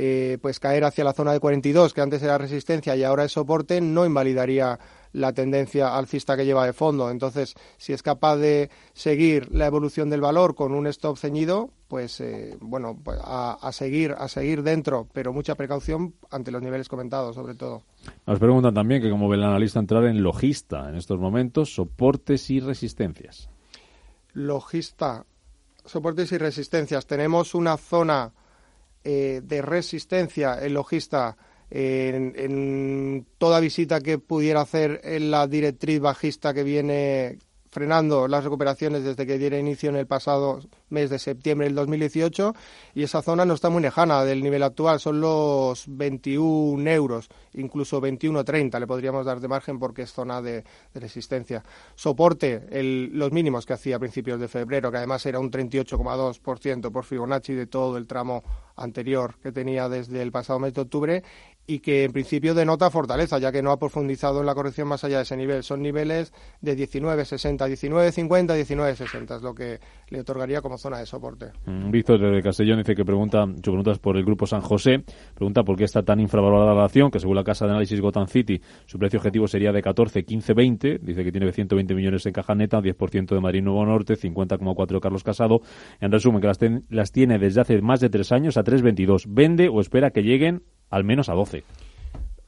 eh, 0.00 0.38
pues 0.40 0.60
caer 0.60 0.84
hacia 0.84 1.02
la 1.02 1.12
zona 1.12 1.32
de 1.32 1.40
42 1.40 1.92
que 1.92 2.00
antes 2.00 2.22
era 2.22 2.38
resistencia 2.38 2.94
y 2.94 3.02
ahora 3.02 3.24
es 3.24 3.32
soporte 3.32 3.80
no 3.80 4.06
invalidaría 4.06 4.78
la 5.12 5.32
tendencia 5.32 5.96
alcista 5.96 6.36
que 6.36 6.44
lleva 6.44 6.66
de 6.66 6.72
fondo. 6.72 7.10
Entonces, 7.10 7.54
si 7.76 7.92
es 7.92 8.02
capaz 8.02 8.36
de 8.36 8.70
seguir 8.92 9.54
la 9.54 9.66
evolución 9.66 10.10
del 10.10 10.20
valor 10.20 10.54
con 10.54 10.72
un 10.72 10.86
stop 10.86 11.16
ceñido, 11.16 11.70
pues 11.88 12.20
eh, 12.20 12.56
bueno, 12.60 12.98
pues 13.02 13.18
a, 13.22 13.54
a, 13.54 13.72
seguir 13.72 14.14
a 14.18 14.28
seguir 14.28 14.62
dentro, 14.62 15.08
pero 15.12 15.32
mucha 15.32 15.54
precaución 15.54 16.14
ante 16.30 16.50
los 16.50 16.62
niveles 16.62 16.88
comentados, 16.88 17.34
sobre 17.34 17.54
todo. 17.54 17.82
Nos 18.26 18.38
preguntan 18.38 18.74
también 18.74 19.02
que 19.02 19.10
cómo 19.10 19.28
ve 19.28 19.36
el 19.36 19.44
analista 19.44 19.78
entrar 19.78 20.04
en 20.04 20.22
logista 20.22 20.88
en 20.88 20.96
estos 20.96 21.18
momentos, 21.18 21.74
soportes 21.74 22.50
y 22.50 22.60
resistencias. 22.60 23.48
Logista, 24.32 25.24
soportes 25.84 26.30
y 26.32 26.38
resistencias. 26.38 27.06
Tenemos 27.06 27.54
una 27.54 27.76
zona 27.76 28.32
eh, 29.04 29.40
de 29.42 29.62
resistencia 29.62 30.58
en 30.60 30.74
logista 30.74 31.36
en, 31.70 33.26
toda 33.38 33.60
visita 33.60 34.00
que 34.00 34.18
pudiera 34.18 34.60
hacer 34.60 35.00
en 35.04 35.30
la 35.30 35.46
directriz 35.46 36.00
bajista 36.00 36.54
que 36.54 36.62
viene 36.62 37.38
frenando 37.70 38.28
las 38.28 38.44
recuperaciones 38.44 39.04
desde 39.04 39.26
que 39.26 39.38
diera 39.38 39.58
inicio 39.58 39.90
en 39.90 39.96
el 39.96 40.06
pasado 40.06 40.60
mes 40.88 41.10
de 41.10 41.18
septiembre 41.18 41.66
del 41.66 41.74
2018 41.74 42.54
y 42.94 43.02
esa 43.02 43.22
zona 43.22 43.44
no 43.44 43.54
está 43.54 43.68
muy 43.68 43.82
lejana 43.82 44.24
del 44.24 44.42
nivel 44.42 44.62
actual, 44.62 44.98
son 44.98 45.20
los 45.20 45.84
21 45.86 46.90
euros, 46.90 47.28
incluso 47.54 48.00
21.30 48.00 48.80
le 48.80 48.86
podríamos 48.86 49.26
dar 49.26 49.40
de 49.40 49.48
margen 49.48 49.78
porque 49.78 50.02
es 50.02 50.12
zona 50.12 50.40
de, 50.40 50.64
resistencia. 50.94 51.62
Soporte, 51.94 52.66
los 53.12 53.32
mínimos 53.32 53.66
que 53.66 53.74
hacía 53.74 53.96
a 53.96 54.00
principios 54.00 54.40
de 54.40 54.48
febrero, 54.48 54.90
que 54.90 54.96
además 54.96 55.24
era 55.26 55.38
un 55.38 55.50
38,2% 55.50 56.90
por 56.90 57.04
Fibonacci 57.04 57.52
de 57.52 57.66
todo 57.66 57.98
el 57.98 58.06
tramo 58.06 58.42
anterior 58.76 59.36
que 59.42 59.52
tenía 59.52 59.88
desde 59.88 60.22
el 60.22 60.32
pasado 60.32 60.58
mes 60.58 60.72
de 60.74 60.80
octubre 60.80 61.22
y 61.70 61.80
que 61.80 62.04
en 62.04 62.12
principio 62.12 62.54
denota 62.54 62.90
fortaleza, 62.90 63.38
ya 63.38 63.52
que 63.52 63.62
no 63.62 63.70
ha 63.70 63.78
profundizado 63.78 64.40
en 64.40 64.46
la 64.46 64.54
corrección 64.54 64.88
más 64.88 65.04
allá 65.04 65.18
de 65.18 65.24
ese 65.24 65.36
nivel. 65.36 65.62
Son 65.62 65.82
niveles 65.82 66.32
de 66.62 66.74
19,60, 66.74 67.58
19,50, 67.58 68.56
19,60, 68.56 69.36
es 69.36 69.42
lo 69.42 69.54
que 69.54 69.78
le 70.08 70.20
otorgaría 70.20 70.62
como 70.62 70.78
zona 70.78 70.98
de 70.98 71.04
soporte. 71.04 71.52
Mm, 71.66 71.90
Víctor 71.90 72.20
de 72.20 72.42
Castellón 72.42 72.78
dice 72.78 72.94
que 72.94 73.04
pregunta, 73.04 73.44
su 73.46 73.70
pregunta 73.70 73.92
por 74.00 74.16
el 74.16 74.24
grupo 74.24 74.46
San 74.46 74.62
José, 74.62 75.04
pregunta 75.34 75.62
por 75.62 75.76
qué 75.76 75.84
está 75.84 76.02
tan 76.02 76.20
infravalorada 76.20 76.72
la 76.72 76.86
acción, 76.86 77.10
que 77.10 77.20
según 77.20 77.36
la 77.36 77.44
casa 77.44 77.66
de 77.66 77.72
análisis 77.72 78.00
Gotham 78.00 78.28
City, 78.28 78.62
su 78.86 78.98
precio 78.98 79.18
objetivo 79.18 79.46
sería 79.46 79.70
de 79.70 79.82
14, 79.82 80.24
15, 80.24 80.54
20, 80.54 80.98
dice 81.02 81.22
que 81.22 81.30
tiene 81.30 81.52
120 81.52 81.94
millones 81.94 82.24
en 82.24 82.32
caja 82.32 82.54
neta, 82.54 82.80
10% 82.80 83.26
de 83.26 83.40
Marín 83.42 83.64
Nuevo 83.64 83.84
Norte, 83.84 84.14
50,4 84.14 85.00
Carlos 85.00 85.22
Casado, 85.22 85.60
en 86.00 86.10
resumen, 86.10 86.40
que 86.40 86.46
las, 86.46 86.58
las 86.88 87.12
tiene 87.12 87.38
desde 87.38 87.60
hace 87.60 87.82
más 87.82 88.00
de 88.00 88.08
tres 88.08 88.32
años 88.32 88.56
a 88.56 88.64
3,22, 88.64 89.26
vende 89.28 89.68
o 89.68 89.82
espera 89.82 90.12
que 90.12 90.22
lleguen 90.22 90.62
al 90.90 91.04
menos 91.04 91.28
a 91.28 91.34
12. 91.34 91.64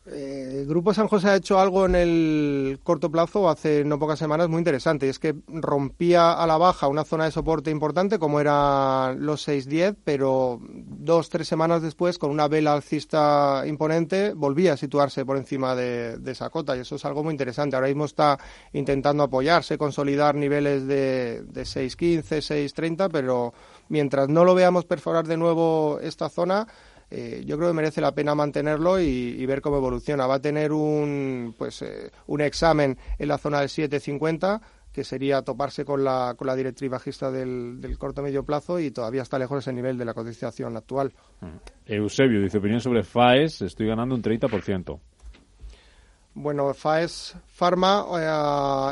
Eh, 0.07 0.61
el 0.61 0.66
Grupo 0.66 0.92
San 0.92 1.09
José 1.09 1.29
ha 1.29 1.37
hecho 1.37 1.61
algo 1.61 1.87
en 1.87 1.94
el 1.94 2.81
corto 2.83 3.11
plazo 3.11 3.48
hace 3.48 3.85
no 3.85 3.98
pocas 3.98 4.18
semanas 4.18 4.48
muy 4.48 4.59
interesante, 4.59 5.07
y 5.07 5.11
es 5.11 5.18
que 5.18 5.37
rompía 5.46 6.33
a 6.33 6.46
la 6.46 6.57
baja 6.57 6.88
una 6.88 7.05
zona 7.05 7.26
de 7.26 7.31
soporte 7.31 7.70
importante 7.70 8.18
como 8.18 8.40
eran 8.40 9.24
los 9.24 9.46
6-10, 9.46 9.96
pero 10.03 10.59
dos, 10.62 11.29
tres 11.29 11.46
semanas 11.46 11.83
después, 11.83 12.18
con 12.18 12.31
una 12.31 12.48
vela 12.48 12.72
alcista 12.72 13.62
imponente, 13.66 14.33
volvía 14.33 14.72
a 14.72 14.76
situarse 14.76 15.24
por 15.24 15.37
encima 15.37 15.76
de, 15.76 16.18
esa 16.26 16.50
cota 16.50 16.76
y 16.76 16.81
eso 16.81 16.96
es 16.96 17.05
algo 17.05 17.22
muy 17.22 17.33
interesante. 17.33 17.76
Ahora 17.76 17.88
mismo 17.88 18.07
está 18.07 18.38
intentando 18.72 19.22
apoyarse, 19.22 19.79
consolidar 19.79 20.35
niveles 20.35 20.87
de, 20.87 21.42
de 21.42 21.62
6-15, 21.62 22.22
6-30, 22.22 23.11
pero 23.12 23.53
mientras 23.88 24.29
no 24.29 24.44
lo 24.44 24.55
veamos 24.55 24.87
perforar 24.87 25.26
de 25.26 25.37
nuevo 25.37 25.98
esta 26.00 26.29
zona, 26.29 26.66
eh, 27.11 27.42
yo 27.44 27.57
creo 27.57 27.70
que 27.70 27.75
merece 27.75 28.01
la 28.01 28.14
pena 28.14 28.35
mantenerlo 28.35 29.01
y, 29.01 29.44
ver 29.46 29.61
cómo 29.61 29.79
evoluciona. 29.79 30.27
Va 30.27 30.37
a 30.37 30.40
tener 30.40 30.73
un, 30.73 31.55
pues, 31.59 31.83
eh, 31.83 32.11
un 32.29 32.40
examen 32.40 32.96
en 33.18 33.29
la 33.29 33.37
zona 33.37 33.61
del 33.61 33.68
750 33.68 34.61
que 34.92 35.05
sería 35.05 35.42
toparse 35.42 35.85
con 35.85 36.03
la, 36.03 36.35
con 36.37 36.46
la 36.46 36.57
directriz 36.57 36.90
bajista 36.90 37.31
del, 37.31 37.81
del 37.81 37.96
corto 37.96 38.23
medio 38.23 38.44
plazo 38.44 38.81
y 38.81 38.90
todavía 38.90 39.23
está 39.23 39.38
lejos 39.38 39.59
ese 39.59 39.73
nivel 39.73 39.96
de 39.96 40.05
la 40.05 40.14
cotización 40.14 40.77
actual. 40.77 41.12
Mm. 41.40 41.57
Eusebio 41.87 42.40
dice 42.42 42.59
opinión 42.59 42.81
sobre 42.81 43.03
FAES, 43.03 43.62
estoy 43.62 43.87
ganando 43.87 44.14
un 44.14 44.23
30%. 44.23 45.01
Bueno, 46.42 46.72
FAES 46.72 47.35
Pharma 47.53 48.07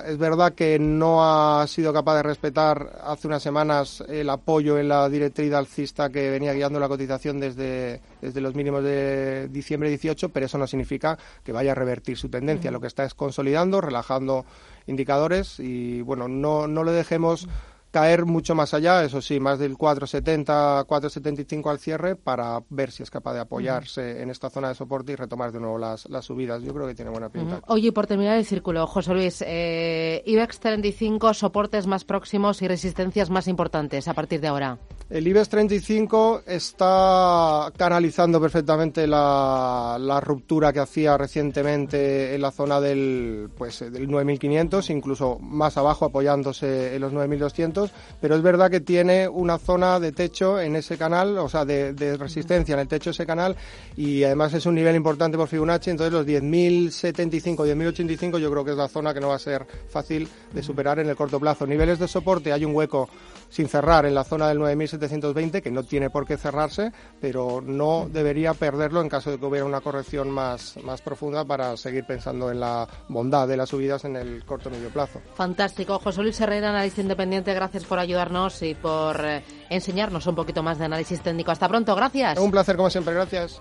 eh, 0.05 0.13
es 0.13 0.19
verdad 0.19 0.53
que 0.53 0.79
no 0.79 1.25
ha 1.25 1.67
sido 1.67 1.95
capaz 1.95 2.17
de 2.17 2.23
respetar 2.23 3.01
hace 3.03 3.27
unas 3.27 3.43
semanas 3.43 4.05
el 4.07 4.29
apoyo 4.29 4.79
en 4.79 4.89
la 4.89 5.09
directriz 5.09 5.55
alcista 5.55 6.11
que 6.11 6.29
venía 6.29 6.53
guiando 6.53 6.79
la 6.79 6.89
cotización 6.89 7.41
desde, 7.41 8.03
desde 8.21 8.43
los 8.43 8.55
mínimos 8.55 8.85
de 8.85 9.49
diciembre 9.49 9.89
18, 9.89 10.29
pero 10.29 10.45
eso 10.45 10.59
no 10.59 10.67
significa 10.67 11.17
que 11.43 11.53
vaya 11.53 11.73
a 11.73 11.75
revertir 11.75 12.19
su 12.19 12.29
tendencia. 12.29 12.71
Lo 12.71 12.83
que 12.83 12.87
está 12.87 13.05
es 13.05 13.15
consolidando, 13.15 13.81
relajando 13.81 14.45
indicadores 14.87 15.59
y 15.59 16.03
bueno, 16.03 16.29
no, 16.29 16.67
no 16.67 16.85
le 16.85 16.93
dejemos 16.93 17.49
caer 17.91 18.27
mucho 18.27 18.55
más 18.55 18.75
allá, 18.75 19.03
eso 19.05 19.21
sí, 19.21 19.41
más 19.41 19.59
del 19.59 19.77
4,70, 19.77 20.87
4,75 20.87 21.71
al 21.71 21.79
cierre 21.79 22.17
para 22.17 22.63
ver 22.69 22.91
si 22.91 23.03
es 23.03 23.11
capaz 23.11 23.35
de 23.35 23.41
apoyarse 23.41 24.23
en 24.23 24.31
esta 24.31 24.51
zona 24.51 24.69
de 24.69 24.75
soporte 24.75 25.13
y 25.13 25.17
retomar 25.17 25.53
de 25.53 25.61
nuevo 25.61 25.79
las, 25.79 26.09
las 26.09 26.25
subidas. 26.25 26.63
Yo 26.63 26.75
creo 26.75 26.87
que 26.87 26.95
tiene 26.95 27.11
buena 27.11 27.29
pinta. 27.29 27.63
Oye, 27.67 27.93
por 27.93 28.07
terminar 28.07 28.37
el 28.37 28.45
círculo, 28.45 28.87
José 28.87 29.15
Luis, 29.15 29.43
eh, 29.47 30.23
IBEX 30.27 30.61
35, 30.61 31.35
soportes 31.35 31.87
más 31.87 32.05
próximos 32.05 32.61
y 32.63 32.69
resistencias 32.69 33.31
más 33.31 33.49
importantes 33.49 34.09
a 34.09 34.15
partir 34.15 34.41
de 34.41 34.49
ahora. 34.49 34.79
El 35.09 35.27
IBEX 35.27 35.49
35 35.49 36.43
está 36.47 37.73
canalizando 37.77 38.39
perfectamente 38.41 39.07
la, 39.07 39.97
la 39.99 40.21
ruptura 40.21 40.73
que 40.73 40.81
hacía 40.81 41.17
recientemente 41.17 42.35
en 42.35 42.43
la 42.43 42.51
zona 42.51 42.79
del, 42.81 43.49
pues, 43.57 43.81
del 43.81 44.07
9.500, 44.07 44.91
incluso 44.91 45.39
más 45.39 45.79
abajo 45.79 46.05
apoyándose 46.05 46.95
en 46.95 47.01
los 47.01 47.13
9.200, 47.13 47.78
pero 48.21 48.37
es 48.37 48.43
verdad 48.43 48.71
que 48.71 48.81
tiene 48.81 49.29
una 49.29 49.59
zona 49.59 50.01
de 50.01 50.13
techo 50.13 50.61
en 50.61 50.77
ese 50.77 50.97
canal, 50.97 51.39
o 51.39 51.49
sea, 51.49 51.65
de, 51.65 51.93
de 51.93 52.17
resistencia 52.17 52.75
en 52.75 52.81
el 52.81 52.89
techo 52.89 53.11
de 53.11 53.13
ese 53.13 53.27
canal 53.27 53.57
y 53.97 54.25
además 54.25 54.55
es 54.55 54.67
un 54.67 54.75
nivel 54.75 54.97
importante 54.97 55.37
por 55.37 55.49
Fibonacci, 55.49 55.91
entonces 55.91 56.13
los 56.13 56.27
10.075, 56.27 57.57
10.085 57.57 58.39
yo 58.39 58.51
creo 58.51 58.65
que 58.65 58.73
es 58.73 58.77
la 58.77 58.89
zona 58.89 59.13
que 59.13 59.21
no 59.21 59.29
va 59.29 59.37
a 59.37 59.41
ser 59.41 59.67
fácil 59.89 60.29
de 60.53 60.63
superar 60.63 60.99
en 60.99 61.09
el 61.09 61.17
corto 61.17 61.39
plazo. 61.41 61.67
Niveles 61.67 61.99
de 61.99 62.09
soporte, 62.09 62.53
hay 62.53 62.65
un 62.65 62.75
hueco 62.75 63.09
sin 63.51 63.69
cerrar 63.69 64.07
en 64.07 64.15
la 64.15 64.25
zona 64.25 64.49
del 64.49 64.59
9.720, 64.59 65.63
que 65.63 65.71
no 65.71 65.83
tiene 65.83 66.11
por 66.11 66.27
qué 66.27 66.37
cerrarse, 66.37 66.93
pero 67.21 67.61
no 67.61 68.09
debería 68.11 68.55
perderlo 68.55 69.01
en 69.01 69.09
caso 69.09 69.31
de 69.31 69.39
que 69.39 69.47
hubiera 69.47 69.65
una 69.65 69.81
corrección 69.81 70.31
más, 70.31 70.77
más 70.85 71.01
profunda 71.01 71.45
para 71.45 71.77
seguir 71.77 72.05
pensando 72.05 72.51
en 72.51 72.61
la 72.61 72.87
bondad 73.09 73.49
de 73.49 73.57
las 73.57 73.71
subidas 73.71 74.05
en 74.05 74.17
el 74.17 74.45
corto 74.45 74.71
medio 74.71 74.91
plazo. 74.91 75.21
Fantástico. 75.35 75.99
José 75.99 76.23
Luis 76.23 76.41
Herrera, 76.41 76.71
analista 76.71 77.01
independiente, 77.01 77.55
gracias 77.69 77.85
por 77.85 77.99
ayudarnos 77.99 78.63
y 78.63 78.75
por 78.75 79.23
eh, 79.23 79.45
enseñarnos 79.69 80.27
un 80.27 80.35
poquito 80.35 80.63
más 80.63 80.79
de 80.79 80.87
análisis 80.87 81.21
técnico. 81.21 81.51
Hasta 81.51 81.69
pronto, 81.69 81.95
gracias. 81.95 82.39
Un 82.39 82.51
placer 82.51 82.77
como 82.77 82.89
siempre, 82.89 83.13
gracias. 83.13 83.61